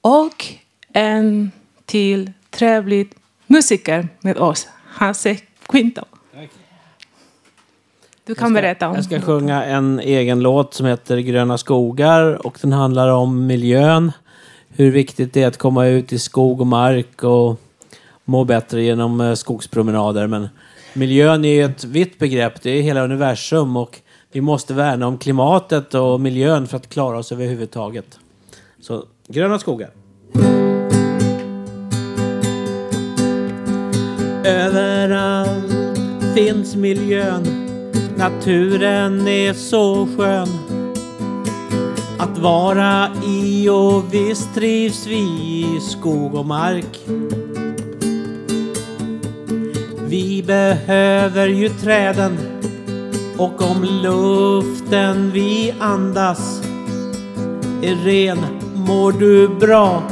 Och 0.01 0.45
en 0.93 1.51
till 1.85 2.31
trevlig 2.49 3.13
musiker 3.47 4.07
med 4.21 4.37
oss, 4.37 4.67
Hasse 4.87 5.37
Quinto. 5.69 6.16
Du 8.27 8.35
kan 8.35 8.53
berätta 8.53 8.89
om 8.89 8.95
Jag 8.95 9.03
ska 9.03 9.21
sjunga 9.21 9.63
en 9.63 9.99
egen 9.99 10.39
låt 10.39 10.73
som 10.73 10.85
heter 10.85 11.17
Gröna 11.17 11.57
skogar 11.57 12.47
och 12.47 12.57
den 12.61 12.73
handlar 12.73 13.09
om 13.09 13.45
miljön. 13.45 14.11
Hur 14.69 14.91
viktigt 14.91 15.33
det 15.33 15.43
är 15.43 15.47
att 15.47 15.57
komma 15.57 15.85
ut 15.85 16.13
i 16.13 16.19
skog 16.19 16.61
och 16.61 16.67
mark 16.67 17.23
och 17.23 17.59
må 18.25 18.43
bättre 18.43 18.83
genom 18.83 19.21
eh, 19.21 19.33
skogspromenader. 19.33 20.27
Men 20.27 20.49
miljön 20.93 21.45
är 21.45 21.53
ju 21.53 21.63
ett 21.63 21.83
vitt 21.83 22.19
begrepp, 22.19 22.61
det 22.61 22.69
är 22.71 22.81
hela 22.81 23.03
universum 23.03 23.77
och 23.77 23.99
vi 24.31 24.41
måste 24.41 24.73
värna 24.73 25.07
om 25.07 25.17
klimatet 25.17 25.93
och 25.93 26.21
miljön 26.21 26.67
för 26.67 26.77
att 26.77 26.89
klara 26.89 27.17
oss 27.17 27.31
överhuvudtaget. 27.31 28.19
Så 28.81 29.03
gröna 29.27 29.59
skogar. 29.59 29.89
Överallt 34.43 35.73
finns 36.35 36.75
miljön 36.75 37.66
Naturen 38.17 39.27
är 39.27 39.53
så 39.53 40.07
skön 40.17 40.47
att 42.19 42.37
vara 42.37 43.07
i 43.25 43.69
och 43.69 44.13
visst 44.13 44.55
trivs 44.55 45.07
vi 45.07 45.17
i 45.17 45.79
skog 45.81 46.35
och 46.35 46.45
mark. 46.45 46.99
Vi 50.07 50.43
behöver 50.43 51.47
ju 51.47 51.69
träden 51.69 52.37
och 53.37 53.61
om 53.61 53.83
luften 53.83 55.31
vi 55.31 55.73
andas 55.79 56.61
är 57.81 57.95
ren 57.95 58.39
mår 58.75 59.11
du 59.11 59.47
bra 59.47 60.03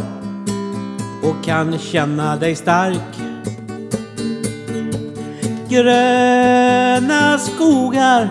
och 1.23 1.45
kan 1.45 1.79
känna 1.79 2.35
dig 2.35 2.55
stark. 2.55 3.14
Gröna 5.69 7.37
skogar 7.37 8.29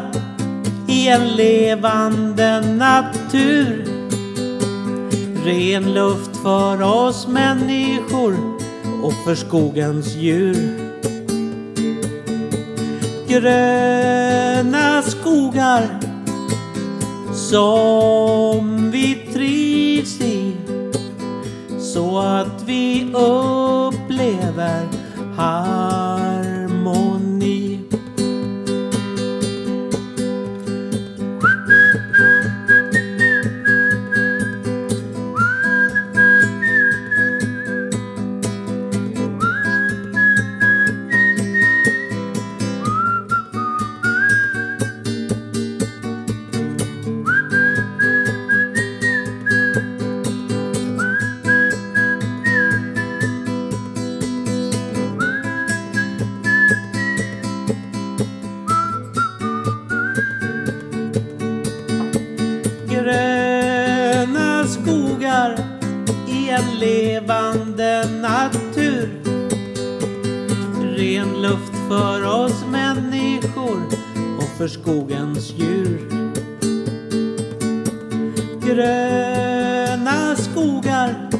i 0.88 1.08
en 1.08 1.28
levande 1.28 2.60
natur. 2.60 3.84
Ren 5.44 5.94
luft 5.94 6.36
för 6.36 6.82
oss 6.82 7.28
människor 7.28 8.36
och 9.02 9.12
för 9.24 9.34
skogens 9.34 10.14
djur. 10.14 10.78
Gröna 13.28 15.02
skogar 15.02 16.00
som 17.34 18.90
vi 18.90 19.14
trivs 19.32 20.20
i 20.20 20.56
så 21.80 22.18
att 22.18 22.62
vi 22.66 23.12
upplever 23.14 24.88
här 25.36 25.93
för 74.64 74.68
skogens 74.68 75.54
djur. 75.56 76.08
Gröna 78.66 80.36
skogar 80.36 81.30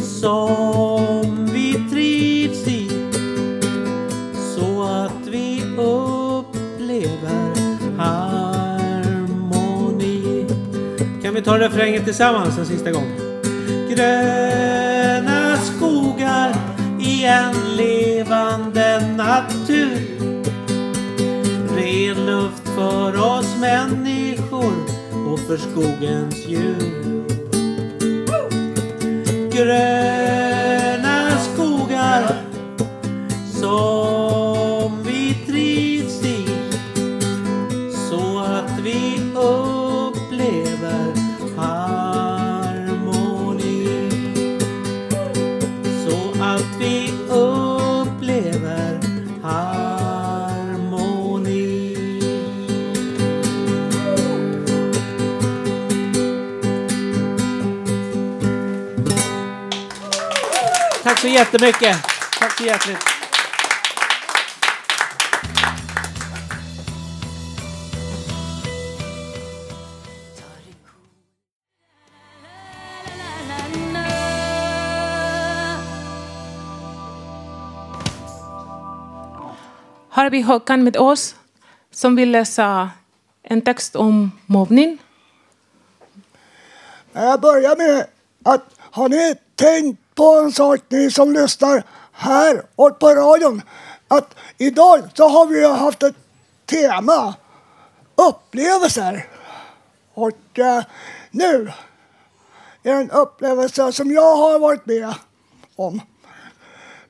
som 0.00 1.46
vi 1.52 1.74
trivs 1.90 2.68
i 2.68 2.90
så 4.56 4.82
att 4.82 5.26
vi 5.26 5.62
upplever 5.76 7.52
harmoni. 7.98 9.26
Kan 11.22 11.34
vi 11.34 11.42
ta 11.42 11.58
refrängen 11.58 12.04
tillsammans 12.04 12.58
en 12.58 12.66
sista 12.66 12.90
gång? 12.90 13.12
Gröna 13.90 15.56
skogar 15.56 16.54
i 17.00 17.24
en 17.24 17.76
levande 17.76 19.14
natur. 19.16 20.17
För 22.78 23.38
oss 23.38 23.56
människor 23.60 24.72
och 25.32 25.40
för 25.40 25.56
skogens 25.56 26.46
djur. 26.46 27.24
Grön 29.52 30.17
jättemycket. 61.38 61.96
Tack 62.38 62.58
så 62.58 62.64
hjärtligt. 62.64 62.98
Har 80.10 80.30
vi 80.30 80.42
Håkan 80.42 80.84
med 80.84 80.96
oss 80.96 81.36
som 81.90 82.16
vill 82.16 82.30
läsa 82.30 82.90
en 83.42 83.62
text 83.62 83.96
om 83.96 84.30
mobbning? 84.46 84.98
Jag 87.12 87.40
börjar 87.40 87.76
med 87.76 88.06
att 88.44 88.64
har 88.78 89.08
ni 89.08 89.34
tänkt 89.54 90.07
på 90.18 90.38
en 90.38 90.52
sak 90.52 90.80
ni 90.88 91.10
som 91.10 91.32
lyssnar 91.32 91.82
här 92.12 92.62
och 92.76 92.98
på 92.98 93.08
radion? 93.08 93.62
Att 94.08 94.34
idag 94.58 95.00
så 95.14 95.28
har 95.28 95.46
vi 95.46 95.66
haft 95.66 96.02
ett 96.02 96.14
tema 96.66 97.34
upplevelser. 98.14 99.26
Och 100.14 100.58
eh, 100.58 100.84
nu 101.30 101.72
är 102.82 102.92
det 102.94 103.00
en 103.00 103.10
upplevelse 103.10 103.92
som 103.92 104.10
jag 104.10 104.36
har 104.36 104.58
varit 104.58 104.86
med 104.86 105.14
om. 105.76 106.00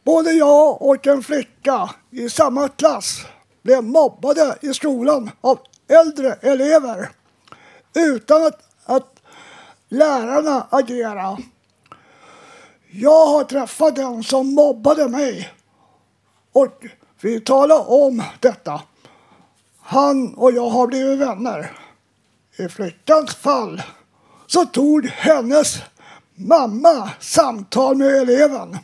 Både 0.04 0.32
jag 0.32 0.82
och 0.82 1.06
en 1.06 1.22
flicka 1.22 1.90
i 2.10 2.30
samma 2.30 2.68
klass 2.68 3.26
blev 3.62 3.84
mobbade 3.84 4.56
i 4.60 4.74
skolan 4.74 5.30
av 5.40 5.58
äldre 5.88 6.32
elever 6.32 7.10
utan 7.94 8.46
att, 8.46 8.60
att 8.84 9.22
lärarna 9.88 10.66
agerade. 10.70 11.36
Jag 12.90 13.26
har 13.26 13.44
träffat 13.44 13.96
den 13.96 14.22
som 14.22 14.54
mobbade 14.54 15.08
mig 15.08 15.52
och 16.52 16.84
vi 17.20 17.40
talade 17.40 17.80
om 17.80 18.22
detta. 18.40 18.82
Han 19.80 20.34
och 20.34 20.52
jag 20.52 20.70
har 20.70 20.86
blivit 20.86 21.18
vänner. 21.18 21.72
I 22.58 22.68
flickans 22.68 23.34
fall 23.34 23.82
så 24.46 24.64
tog 24.64 25.06
hennes 25.06 25.78
mamma 26.34 27.10
samtal 27.20 27.96
med 27.96 28.16
eleven. 28.16 28.78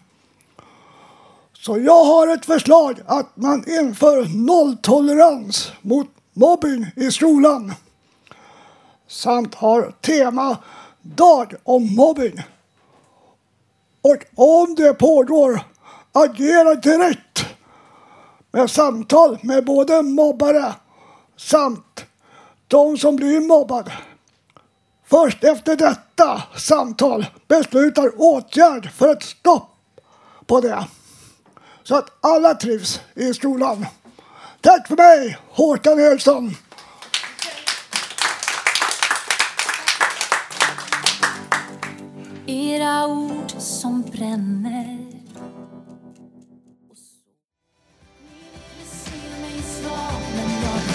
Så 1.52 1.78
jag 1.78 2.04
har 2.04 2.28
ett 2.28 2.46
förslag 2.46 3.00
att 3.06 3.36
man 3.36 3.64
inför 3.68 4.46
nolltolerans 4.46 5.72
mot 5.80 6.08
mobbing 6.32 6.86
i 6.96 7.10
skolan. 7.10 7.74
samt 9.08 9.54
har 9.54 9.94
tema 10.00 10.56
dag 11.02 11.54
om 11.62 11.94
mobbing. 11.94 12.42
Och 14.04 14.24
om 14.34 14.74
det 14.74 14.94
pågår, 14.94 15.60
agera 16.12 16.74
direkt 16.74 17.46
med 18.50 18.70
samtal 18.70 19.38
med 19.42 19.64
både 19.64 20.02
mobbare 20.02 20.74
samt 21.36 22.04
de 22.68 22.98
som 22.98 23.16
blir 23.16 23.40
mobbade. 23.40 23.92
Först 25.06 25.44
efter 25.44 25.76
detta 25.76 26.42
samtal 26.56 27.26
beslutar 27.48 28.12
åtgärd 28.16 28.90
för 28.92 29.12
ett 29.12 29.22
stopp 29.22 30.00
på 30.46 30.60
det. 30.60 30.86
Så 31.82 31.96
att 31.96 32.10
alla 32.20 32.54
trivs 32.54 33.00
i 33.14 33.34
skolan. 33.34 33.86
Tack 34.60 34.88
för 34.88 34.96
mig, 34.96 35.38
Håkan 35.50 36.00
Eriksson. 36.00 36.54
Era 42.46 43.06
ord 43.06 43.43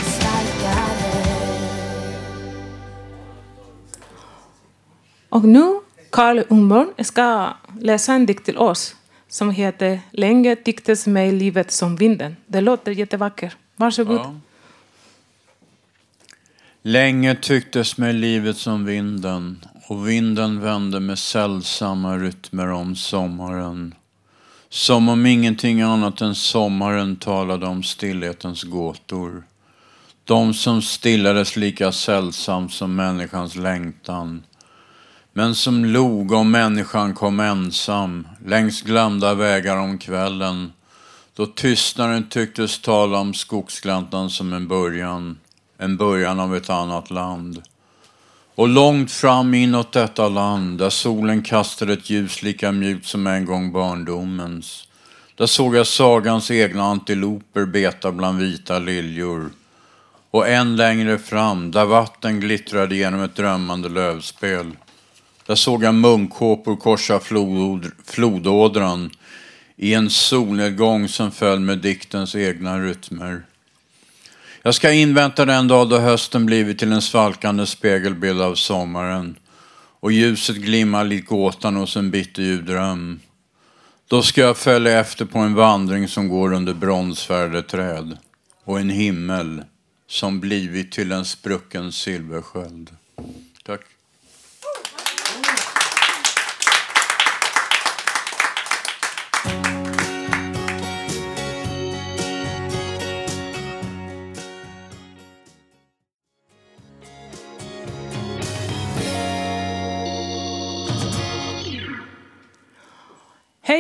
starkare 0.04 1.30
Och 5.30 5.44
nu 5.44 5.80
Carl 6.10 6.44
Umborn 6.50 7.04
ska 7.04 7.54
läsa 7.80 8.14
en 8.14 8.26
dikt 8.26 8.46
till 8.46 8.58
oss 8.58 8.96
som 9.28 9.52
heter 9.52 10.00
Länge 10.12 10.56
tycktes 10.56 11.08
mig 11.08 11.32
livet 11.32 11.72
som 11.72 11.96
vinden. 11.96 12.36
Det 12.48 12.62
låter 12.62 12.92
jättevackert. 12.92 13.58
Varsågod. 13.76 14.20
Ja. 14.20 14.40
Länge 16.82 17.36
tycktes 17.36 17.98
mig 17.98 18.14
livet 18.14 18.58
som 18.58 18.86
vinden 18.86 19.66
och 19.90 20.10
vinden 20.10 20.62
vände 20.62 21.00
med 21.00 21.20
sällsamma 21.20 22.18
rytmer 22.18 22.72
om 22.72 22.96
sommaren. 22.96 23.96
Som 24.70 25.10
om 25.10 25.26
ingenting 25.26 25.82
annat 25.82 26.22
än 26.22 26.36
sommaren 26.36 27.16
talade 27.16 27.66
om 27.68 27.84
stillhetens 27.84 28.64
gåtor. 28.64 29.44
De 30.24 30.54
som 30.54 30.82
stillades 30.82 31.56
lika 31.56 31.92
sällsamt 31.92 32.74
som 32.74 32.96
människans 32.96 33.56
längtan. 33.56 34.44
Men 35.34 35.56
som 35.56 35.86
log 35.86 36.32
om 36.32 36.52
människan 36.52 37.14
kom 37.14 37.40
ensam 37.40 38.28
längs 38.46 38.82
glömda 38.82 39.34
vägar 39.34 39.78
om 39.78 39.98
kvällen. 39.98 40.72
Då 41.36 41.46
tystnaden 41.46 42.30
tycktes 42.30 42.82
tala 42.82 43.20
om 43.20 43.34
skogsgläntan 43.34 44.30
som 44.30 44.54
en 44.54 44.68
början. 44.68 45.38
En 45.78 45.98
början 45.98 46.40
av 46.40 46.56
ett 46.56 46.70
annat 46.70 47.12
land. 47.12 47.64
Och 48.60 48.68
långt 48.68 49.12
fram 49.12 49.54
inåt 49.54 49.92
detta 49.92 50.30
land, 50.30 50.80
där 50.80 50.90
solen 50.90 51.42
kastade 51.42 51.94
ett 51.94 52.10
ljus 52.10 52.44
lika 52.44 52.72
mjukt 52.72 53.06
som 53.06 53.28
en 53.28 53.46
gång 53.46 53.72
barndomens. 53.72 54.88
Där 55.36 55.46
såg 55.46 55.76
jag 55.76 55.88
sagans 55.88 56.52
egna 56.52 56.84
antiloper 56.84 57.66
beta 57.66 58.12
bland 58.12 58.40
vita 58.40 58.80
liljor. 58.80 59.50
Och 60.32 60.48
än 60.48 60.76
längre 60.76 61.20
fram, 61.20 61.72
där 61.72 61.86
vatten 61.86 62.40
glittrade 62.40 62.96
genom 62.96 63.22
ett 63.22 63.36
drömmande 63.36 63.90
lövspel. 63.90 64.72
Där 65.46 65.56
såg 65.56 65.84
jag 65.84 65.96
munkkåpor 65.96 66.76
korsa 66.76 67.20
flod, 67.20 67.92
flodådran 68.06 69.10
i 69.76 69.94
en 69.94 70.10
solnedgång 70.10 71.08
som 71.08 71.32
föll 71.32 71.60
med 71.60 71.78
diktens 71.78 72.36
egna 72.36 72.80
rytmer. 72.80 73.44
Jag 74.62 74.76
ska 74.76 74.92
invänta 74.92 75.46
den 75.46 75.68
dag 75.68 75.90
då 75.90 75.98
hösten 75.98 76.46
blivit 76.46 76.80
till 76.80 76.92
en 76.92 77.02
svalkande 77.02 77.66
spegelbild 77.66 78.42
av 78.42 78.56
sommaren 78.56 79.36
och 80.00 80.12
ljuset 80.12 80.56
glimmar 80.56 81.04
likt 81.04 81.30
gåtan 81.30 81.76
hos 81.76 81.98
en 81.98 82.12
bitter 82.12 82.44
ljuddröm. 82.44 83.20
Då 84.08 84.22
ska 84.22 84.42
jag 84.42 84.58
följa 84.58 85.00
efter 85.00 85.26
på 85.26 85.40
en 85.40 85.54
vandring 85.54 86.08
som 86.08 86.30
går 86.30 86.54
under 86.54 86.74
bronsfärgade 86.74 87.64
träd 87.64 88.18
och 88.64 88.80
en 88.80 88.90
himmel 88.90 89.64
som 90.08 90.40
blivit 90.40 90.92
till 90.92 91.12
en 91.12 91.26
sprucken 91.26 91.92
silversköld. 91.92 92.90
Tack. 93.66 93.82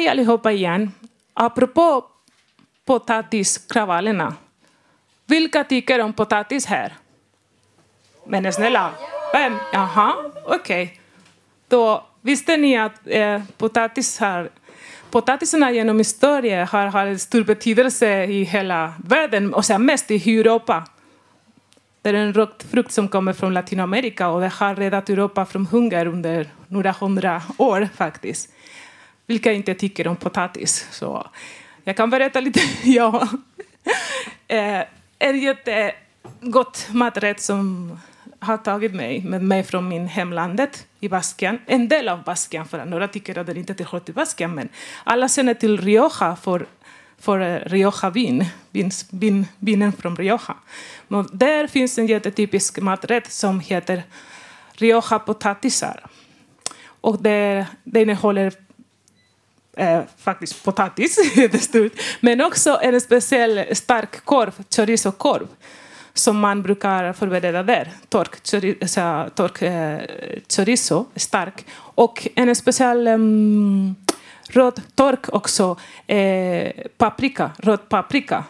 Hej 0.10 0.14
allihopa 0.14 0.51
igen. 0.51 0.91
Apropå 1.34 2.05
potatiskravallerna. 2.86 4.36
Vilka 5.26 5.64
tycker 5.64 6.01
om 6.01 6.14
potatis 6.14 6.66
här? 6.66 6.93
Men 8.28 8.53
snälla, 8.53 8.91
vem? 9.34 9.57
Jaha, 9.74 10.16
okej. 10.45 10.99
Då 11.68 12.03
visste 12.22 12.57
ni 12.57 12.78
att 12.78 12.93
eh, 13.05 13.41
potatis 13.57 14.20
har, 14.20 14.49
potatisarna 15.12 15.72
genom 15.72 15.97
historien 15.97 16.68
har, 16.68 16.86
haft 16.86 17.22
stor 17.22 17.43
betydelse 17.43 18.24
i 18.24 18.43
hela 18.43 18.93
världen, 19.05 19.53
och 19.53 19.66
sen 19.66 19.86
mest 19.86 20.12
i 20.12 20.39
Europa. 20.39 20.84
Det 22.01 22.10
är 22.10 22.14
en 22.14 22.34
rökt 22.34 22.64
frukt 22.72 22.91
som 22.91 23.07
kommer 23.07 23.34
från 23.34 23.53
Latinamerika 23.53 24.30
och 24.30 24.41
det 24.41 24.53
har 24.53 24.76
räddat 24.76 25.10
Europa 25.10 25.45
från 25.45 25.66
hunger 25.66 26.05
under 26.05 26.49
några 26.68 26.91
hundra 26.91 27.41
år 27.57 27.89
faktiskt. 27.95 28.49
Vilka 29.30 29.53
inte 29.53 29.73
tycker 29.73 30.07
om 30.07 30.15
potatis. 30.15 30.88
Så 30.91 31.27
jag 31.84 31.97
kan 31.97 32.09
berätta 32.09 32.39
lite. 32.39 32.59
ja. 32.84 33.27
eh, 34.47 34.84
en 35.19 35.39
jättegott 35.39 36.88
maträtt 36.91 37.41
som 37.41 37.91
har 38.39 38.57
tagit 38.57 38.93
mig 38.93 39.21
med 39.21 39.43
mig 39.43 39.63
från 39.63 39.88
min 39.88 40.07
hemlandet 40.07 40.88
i 40.99 41.09
Baskien. 41.09 41.59
En 41.65 41.88
del 41.88 42.09
av 42.09 42.23
Baskien, 42.23 42.65
för 42.67 42.86
några 42.86 43.07
tycker 43.07 43.38
att 43.38 43.47
det 43.47 43.57
inte 43.57 43.73
tillhör 43.73 43.99
till 43.99 44.13
Baskien, 44.13 44.55
men 44.55 44.69
alla 45.03 45.30
känner 45.30 45.53
till 45.53 45.82
Rioja 45.82 46.36
för, 46.41 46.65
för 47.19 47.39
eh, 47.39 47.69
Rioja-vin, 47.69 48.45
vin, 48.71 48.91
vin, 49.11 49.47
vinen 49.59 49.91
från 49.91 50.15
Rioja. 50.15 50.55
Men 51.07 51.30
där 51.34 51.67
finns 51.67 51.97
en 51.97 52.07
jättetypisk 52.07 52.80
maträtt 52.80 53.32
som 53.32 53.59
heter 53.59 54.03
Rioja-potatisar. 54.73 56.05
Och 57.01 57.21
det, 57.21 57.67
det 57.84 58.01
innehåller 58.01 58.53
eh, 59.80 60.01
faktiskt 60.17 60.63
potatis, 60.63 61.19
jättestort, 61.36 61.91
men 62.19 62.41
också 62.41 62.80
en 62.82 63.01
speciell 63.01 63.75
stark 63.75 64.25
korv, 64.25 64.51
chorizo-korv, 64.75 65.47
som 66.13 66.39
man 66.39 66.61
brukar 66.61 67.13
förbereda 67.13 67.63
där. 67.63 67.91
Tork, 68.09 68.47
chorizo, 68.51 68.99
eh, 69.01 69.27
tork 69.27 69.61
eh, 69.61 69.99
chorizo, 70.49 71.05
stark. 71.15 71.65
Och 71.95 72.27
en 72.36 72.55
speciell 72.55 73.07
um, 73.07 73.95
röd 74.49 74.82
tork 74.95 75.34
också, 75.34 75.77
eh, 76.07 76.71
paprika, 76.97 77.51
röd 77.57 77.89
paprika. 77.89 78.43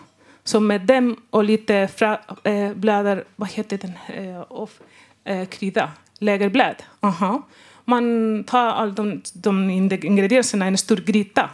Så 0.44 0.60
med 0.60 0.82
dem 0.82 1.16
och 1.30 1.44
lite 1.44 1.88
fra, 1.96 2.20
eh, 2.44 2.74
bläder, 2.74 3.24
vad 3.36 3.50
heter 3.50 3.78
den, 3.78 3.94
eh, 4.08 4.42
of, 4.50 4.80
eh, 5.24 5.46
krydda, 5.46 5.92
lägerblad. 6.20 6.76
Aha. 7.00 7.42
Man 7.90 8.44
tar 8.44 8.68
alla 8.68 8.92
de, 8.92 9.22
de 9.34 9.70
ingredienserna 9.70 10.66
i 10.66 10.68
en 10.68 10.78
stor 10.78 10.98
gryta 10.98 11.50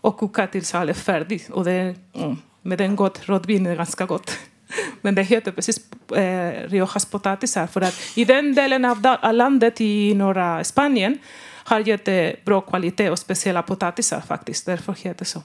och 0.00 0.16
kokar 0.16 0.46
tills 0.46 0.74
allt 0.74 0.90
är 0.90 0.94
färdigt. 0.94 1.50
Och 1.50 1.64
det, 1.64 1.94
mm, 2.14 2.36
med 2.62 2.80
en 2.80 2.96
gott 2.96 3.28
rödvin 3.28 3.66
är 3.66 3.76
ganska 3.76 4.06
gott. 4.06 4.38
Men 5.00 5.14
det 5.14 5.22
heter 5.22 5.52
precis 5.52 5.80
eh, 6.16 6.68
Riojas 6.68 7.06
potatisar 7.06 7.66
för 7.66 7.80
att 7.80 7.94
i 8.16 8.24
den 8.24 8.54
delen 8.54 8.84
av 8.84 9.16
landet 9.32 9.80
i 9.80 10.14
norra 10.14 10.64
Spanien 10.64 11.18
har 11.64 11.80
jättebra 11.80 12.60
kvalitet 12.60 13.10
och 13.10 13.18
speciella 13.18 13.62
potatisar 13.62 14.20
faktiskt. 14.20 14.66
Därför 14.66 14.92
heter 14.92 15.18
det 15.18 15.24
så. 15.24 15.42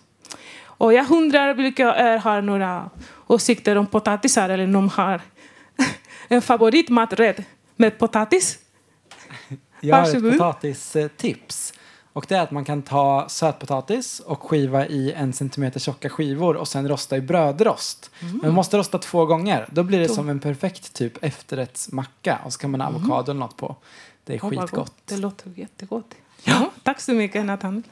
Och 0.83 0.93
jag 0.93 1.11
undrar 1.11 1.53
vilka 1.53 1.95
er 1.95 2.17
har 2.17 2.41
några 2.41 2.89
åsikter 3.27 3.75
om 3.75 3.87
potatisar 3.87 4.49
eller 4.49 4.63
om 4.63 4.73
de 4.73 4.89
har 4.89 5.21
en 6.27 6.41
favoritmaträtt 6.41 7.39
med 7.75 7.99
potatis? 7.99 8.59
Jag 9.83 9.95
har 9.95 10.15
ett 10.15 10.37
potatistips. 10.37 11.73
Och 12.13 12.25
det 12.29 12.35
är 12.35 12.41
att 12.41 12.51
man 12.51 12.65
kan 12.65 12.81
ta 12.81 13.25
sötpotatis 13.29 14.19
och 14.19 14.43
skiva 14.49 14.87
i 14.87 15.11
en 15.13 15.33
centimeter 15.33 15.79
tjocka 15.79 16.09
skivor 16.09 16.55
och 16.55 16.67
sen 16.67 16.87
rosta 16.87 17.17
i 17.17 17.21
brödrost. 17.21 18.11
Mm. 18.19 18.31
Men 18.37 18.41
man 18.45 18.53
måste 18.55 18.77
rosta 18.77 18.97
två 18.97 19.25
gånger. 19.25 19.67
Då 19.71 19.83
blir 19.83 19.99
det 19.99 20.07
Då- 20.07 20.13
som 20.13 20.29
en 20.29 20.39
perfekt 20.39 20.93
typ 20.93 21.23
efterrättsmacka 21.23 22.39
och 22.45 22.53
så 22.53 22.59
kan 22.59 22.71
man 22.71 22.81
ha 22.81 22.89
Mm. 22.89 23.01
avokado 23.01 23.31
eller 23.31 23.39
något 23.39 23.57
på. 23.57 23.75
Det 24.23 24.33
är 24.35 24.39
vad 24.39 24.49
skitgott. 24.51 24.71
gott. 24.71 24.93
Det 25.05 25.17
låter 25.17 25.51
jättegott. 25.55 26.11
Ja. 26.43 26.71
Tack 26.83 27.01
så 27.01 27.11
mycket 27.11 27.45
Nathan. 27.45 27.83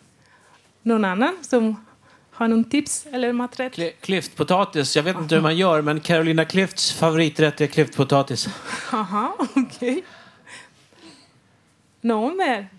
Någon 0.81 1.05
annan 1.05 1.37
som 1.41 1.85
har 2.31 2.47
någon 2.47 2.63
tips 2.63 3.05
eller 3.11 3.33
maträtt? 3.33 4.01
Klyftpotatis, 4.01 4.95
jag 4.95 5.03
vet 5.03 5.17
inte 5.17 5.35
hur 5.35 5.41
man 5.41 5.57
gör, 5.57 5.81
men 5.81 5.99
Carolina 5.99 6.43
Klüfts 6.43 6.93
favoriträtt 6.93 7.61
är 7.61 7.67
klyftpotatis. 7.67 8.47
Haha, 8.89 9.33
okej. 9.55 10.03
Någon 12.01 12.37
mer? 12.37 12.69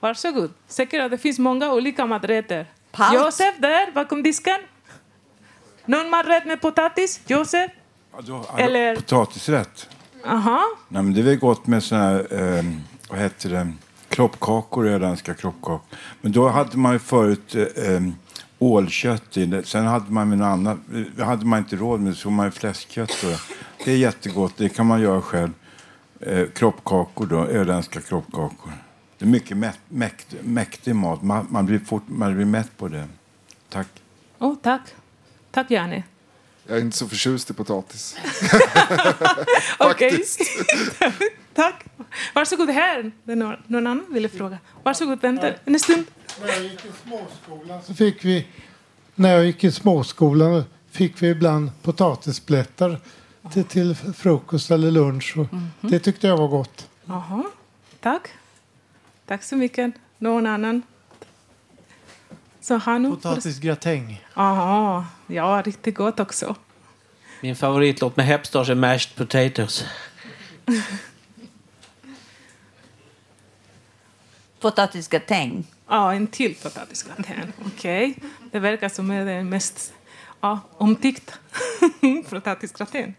Varsågod. 0.00 0.50
Säkert 0.66 1.00
att 1.00 1.10
det 1.10 1.18
finns 1.18 1.38
många 1.38 1.72
olika 1.72 2.06
maträtter. 2.06 2.66
Palt. 2.92 3.14
Josef 3.14 3.54
där 3.58 3.92
bakom 3.92 4.22
disken. 4.22 4.60
Någon 5.84 6.10
maträtt 6.10 6.46
med 6.46 6.60
potatis? 6.60 7.20
Josef? 7.26 7.70
Eller? 8.56 8.96
Potatisrätt? 8.96 9.88
Aha. 10.26 10.62
Nej, 10.88 11.02
men 11.02 11.14
det 11.14 11.20
är 11.20 11.24
väl 11.24 11.36
gott 11.36 11.66
med 11.66 11.82
såna 11.82 12.00
här, 12.00 12.26
eh, 12.30 12.64
vad 13.10 13.18
heter 13.18 13.50
det, 13.50 13.72
kroppkakor, 14.08 14.86
öländska 14.86 15.34
kroppkakor. 15.34 15.80
Men 16.20 16.32
då 16.32 16.48
hade 16.48 16.76
man 16.76 16.92
ju 16.92 16.98
förut 16.98 17.54
eh, 17.54 17.62
eh, 17.62 18.00
ålkött 18.58 19.36
i 19.36 19.46
det. 19.46 19.66
Sen 19.66 19.86
hade 19.86 20.12
man 20.12 20.28
med 20.28 20.38
något 20.38 20.46
annat, 20.46 20.78
eh, 21.18 21.24
hade 21.24 21.46
man 21.46 21.58
inte 21.58 21.76
råd 21.76 22.00
med 22.00 22.16
så 22.16 22.30
man 22.30 22.52
fläskkött. 22.52 23.16
Då. 23.22 23.28
Det 23.84 23.92
är 23.92 23.96
jättegott, 23.96 24.52
det 24.56 24.68
kan 24.68 24.86
man 24.86 25.00
göra 25.00 25.22
själv. 25.22 25.50
Eh, 26.26 26.48
kroppkakor 26.48 27.26
då, 27.26 27.46
öländska 27.46 28.00
kroppkakor. 28.00 28.72
Det 29.18 29.24
är 29.24 29.28
mycket 29.28 29.56
mätt, 29.56 29.78
mäkt, 29.88 30.34
mäktig 30.42 30.94
mat. 30.94 31.22
Man, 31.22 31.46
man, 31.50 31.66
blir 31.66 31.78
fort, 31.78 32.02
man 32.06 32.34
blir 32.34 32.44
mätt 32.44 32.76
på 32.76 32.88
det. 32.88 33.08
Tack. 33.68 33.86
Oh, 34.38 34.54
tack. 34.62 34.80
Tack, 35.50 35.70
Janne. 35.70 36.02
Jag 36.66 36.76
är 36.76 36.80
inte 36.80 36.96
så 36.96 37.08
förtjust 37.08 37.50
i 37.50 37.54
potatis. 37.54 38.16
Okej. 39.78 40.24
tack. 41.54 41.84
Varsågod 42.34 42.70
här. 42.70 43.12
Det 43.24 43.32
är 43.32 43.36
någon, 43.36 43.56
någon 43.66 43.86
annan 43.86 44.06
ville 44.10 44.28
fråga. 44.28 44.58
Varsågod, 44.82 45.22
vänta 45.22 45.52
en 45.64 45.78
stund. 45.78 46.04
När 46.40 46.48
jag 46.48 46.62
gick 46.62 46.84
i 46.84 46.90
småskolan 47.04 47.82
så 47.82 47.94
fick 47.94 48.24
vi, 48.24 48.46
när 49.14 49.34
jag 49.34 49.44
gick 49.46 49.64
i 49.64 49.72
småskolan 49.72 50.64
fick 50.90 51.22
vi 51.22 51.28
ibland 51.28 51.70
potatisplättar 51.82 53.00
till, 53.50 53.64
till 53.64 53.94
frukost 53.94 54.70
eller 54.70 54.90
lunch. 54.90 55.34
Och 55.38 55.46
Det 55.80 55.98
tyckte 55.98 56.26
jag 56.26 56.36
var 56.36 56.48
gott. 56.48 56.88
Jaha. 57.04 57.44
Tack. 58.00 58.28
Tack 59.26 59.42
så 59.42 59.56
mycket. 59.56 59.94
Någon 60.18 60.46
annan? 60.46 60.82
Så 62.60 62.76
har 62.76 62.98
nu... 62.98 63.10
Potatisgratäng. 63.10 64.24
Jaha. 64.34 65.06
Ja, 65.26 65.62
riktigt 65.64 65.94
gott 65.94 66.20
också. 66.20 66.56
Min 67.40 67.56
favoritlåt 67.56 68.16
med 68.16 68.26
Hepstars 68.26 68.68
är 68.68 68.74
Mashed 68.74 69.16
Potatoes. 69.16 69.84
Potatisgratäng. 74.60 75.66
Ja, 75.88 76.14
en 76.14 76.26
till 76.26 76.54
potatisgratäng. 76.54 77.52
Okej. 77.66 78.14
Det 78.52 78.58
verkar 78.58 78.88
som 78.88 79.10
är 79.10 79.24
det 79.24 79.44
mest 79.44 79.92
ja, 80.42 80.60
omtyckt 80.78 81.40
potatisgratäng. 82.30 83.14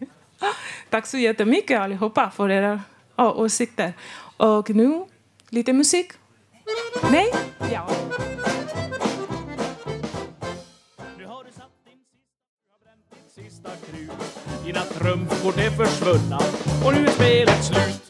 Tack 0.90 1.08
så 1.08 1.18
jättemycket 1.18 1.80
allihopa 1.80 2.32
för 2.32 2.50
era 2.50 2.82
ja, 3.16 3.34
åsikter. 3.34 3.94
Och 4.38 4.70
nu 4.70 5.06
lite 5.50 5.74
musik. 5.74 6.12
Nej? 7.12 7.32
Ja. 7.72 7.88
Dina 14.66 14.82
trumfkort 14.82 15.58
är 15.58 15.70
försvunna 15.70 16.40
och 16.86 16.94
nu 16.94 17.06
är 17.06 17.12
spelet 17.12 17.66
slut. 17.66 18.03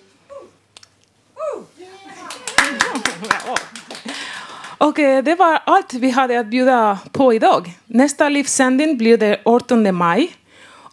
Och 4.83 4.99
eh, 4.99 5.23
det 5.23 5.35
var 5.35 5.61
allt 5.65 5.93
vi 5.93 6.09
hade 6.09 6.39
att 6.39 6.47
bjuda 6.47 6.99
på 7.11 7.33
idag. 7.33 7.71
Nästa 7.85 8.29
livssändning 8.29 8.97
blir 8.97 9.17
den 9.17 9.35
18 9.45 9.95
maj. 9.95 10.31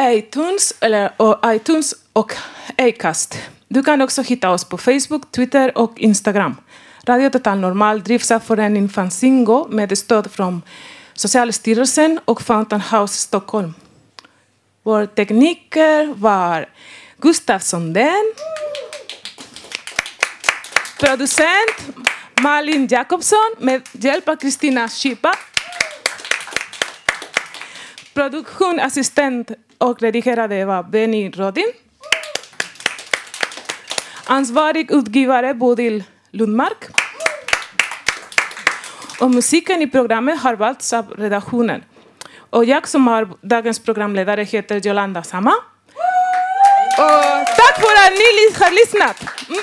iTunes, 0.00 0.74
eller, 0.80 1.12
och 1.16 1.40
iTunes 1.46 1.94
och 2.12 2.32
Acast. 2.78 3.38
Du 3.68 3.82
kan 3.82 4.02
också 4.02 4.22
hitta 4.22 4.50
oss 4.50 4.64
på 4.64 4.78
Facebook, 4.78 5.32
Twitter 5.32 5.78
och 5.78 5.98
Instagram. 5.98 6.56
Radio 7.06 7.30
Total 7.30 7.58
Normal 7.58 8.02
drivs 8.02 8.30
av 8.30 8.40
föreningen 8.40 8.88
Fanzingo 8.88 9.66
med 9.70 9.98
stöd 9.98 10.30
från 10.30 10.62
Socialstyrelsen 11.14 12.20
och 12.24 12.42
Fountain 12.42 12.82
House 12.90 13.14
Stockholm. 13.14 13.74
Vår 14.86 15.06
tekniker 15.06 16.14
var 16.14 16.66
Gustav 17.20 17.58
Sondén. 17.58 18.32
Producent 21.00 21.96
Malin 22.42 22.86
Jakobsson 22.86 23.54
med 23.58 23.88
hjälp 23.92 24.28
av 24.28 24.36
Kristina 24.36 24.88
Schipa. 24.88 25.34
Produktionsassistent 28.14 29.50
och 29.78 30.02
redigerade 30.02 30.64
var 30.64 30.82
Benny 30.82 31.30
Rodin. 31.30 31.72
Ansvarig 34.24 34.90
utgivare 34.90 35.54
Bodil 35.54 36.04
Lundmark. 36.30 36.84
Och 39.20 39.30
musiken 39.30 39.82
i 39.82 39.86
programmet 39.86 40.40
har 40.40 40.54
valts 40.54 40.92
av 40.92 41.10
redaktionen. 41.10 41.82
Och 42.50 42.64
jag 42.64 42.88
som 42.88 43.08
är 43.08 43.28
dagens 43.40 43.78
programledare 43.78 44.42
heter 44.42 44.76
Jolanda 44.76 45.22
Sama. 45.22 45.54
Och 46.98 47.46
tack 47.56 47.76
för 47.80 47.94
att 48.06 48.12
ni 48.12 48.64
har 48.64 48.70
lyssnat! 48.70 49.48
Mm. 49.48 49.62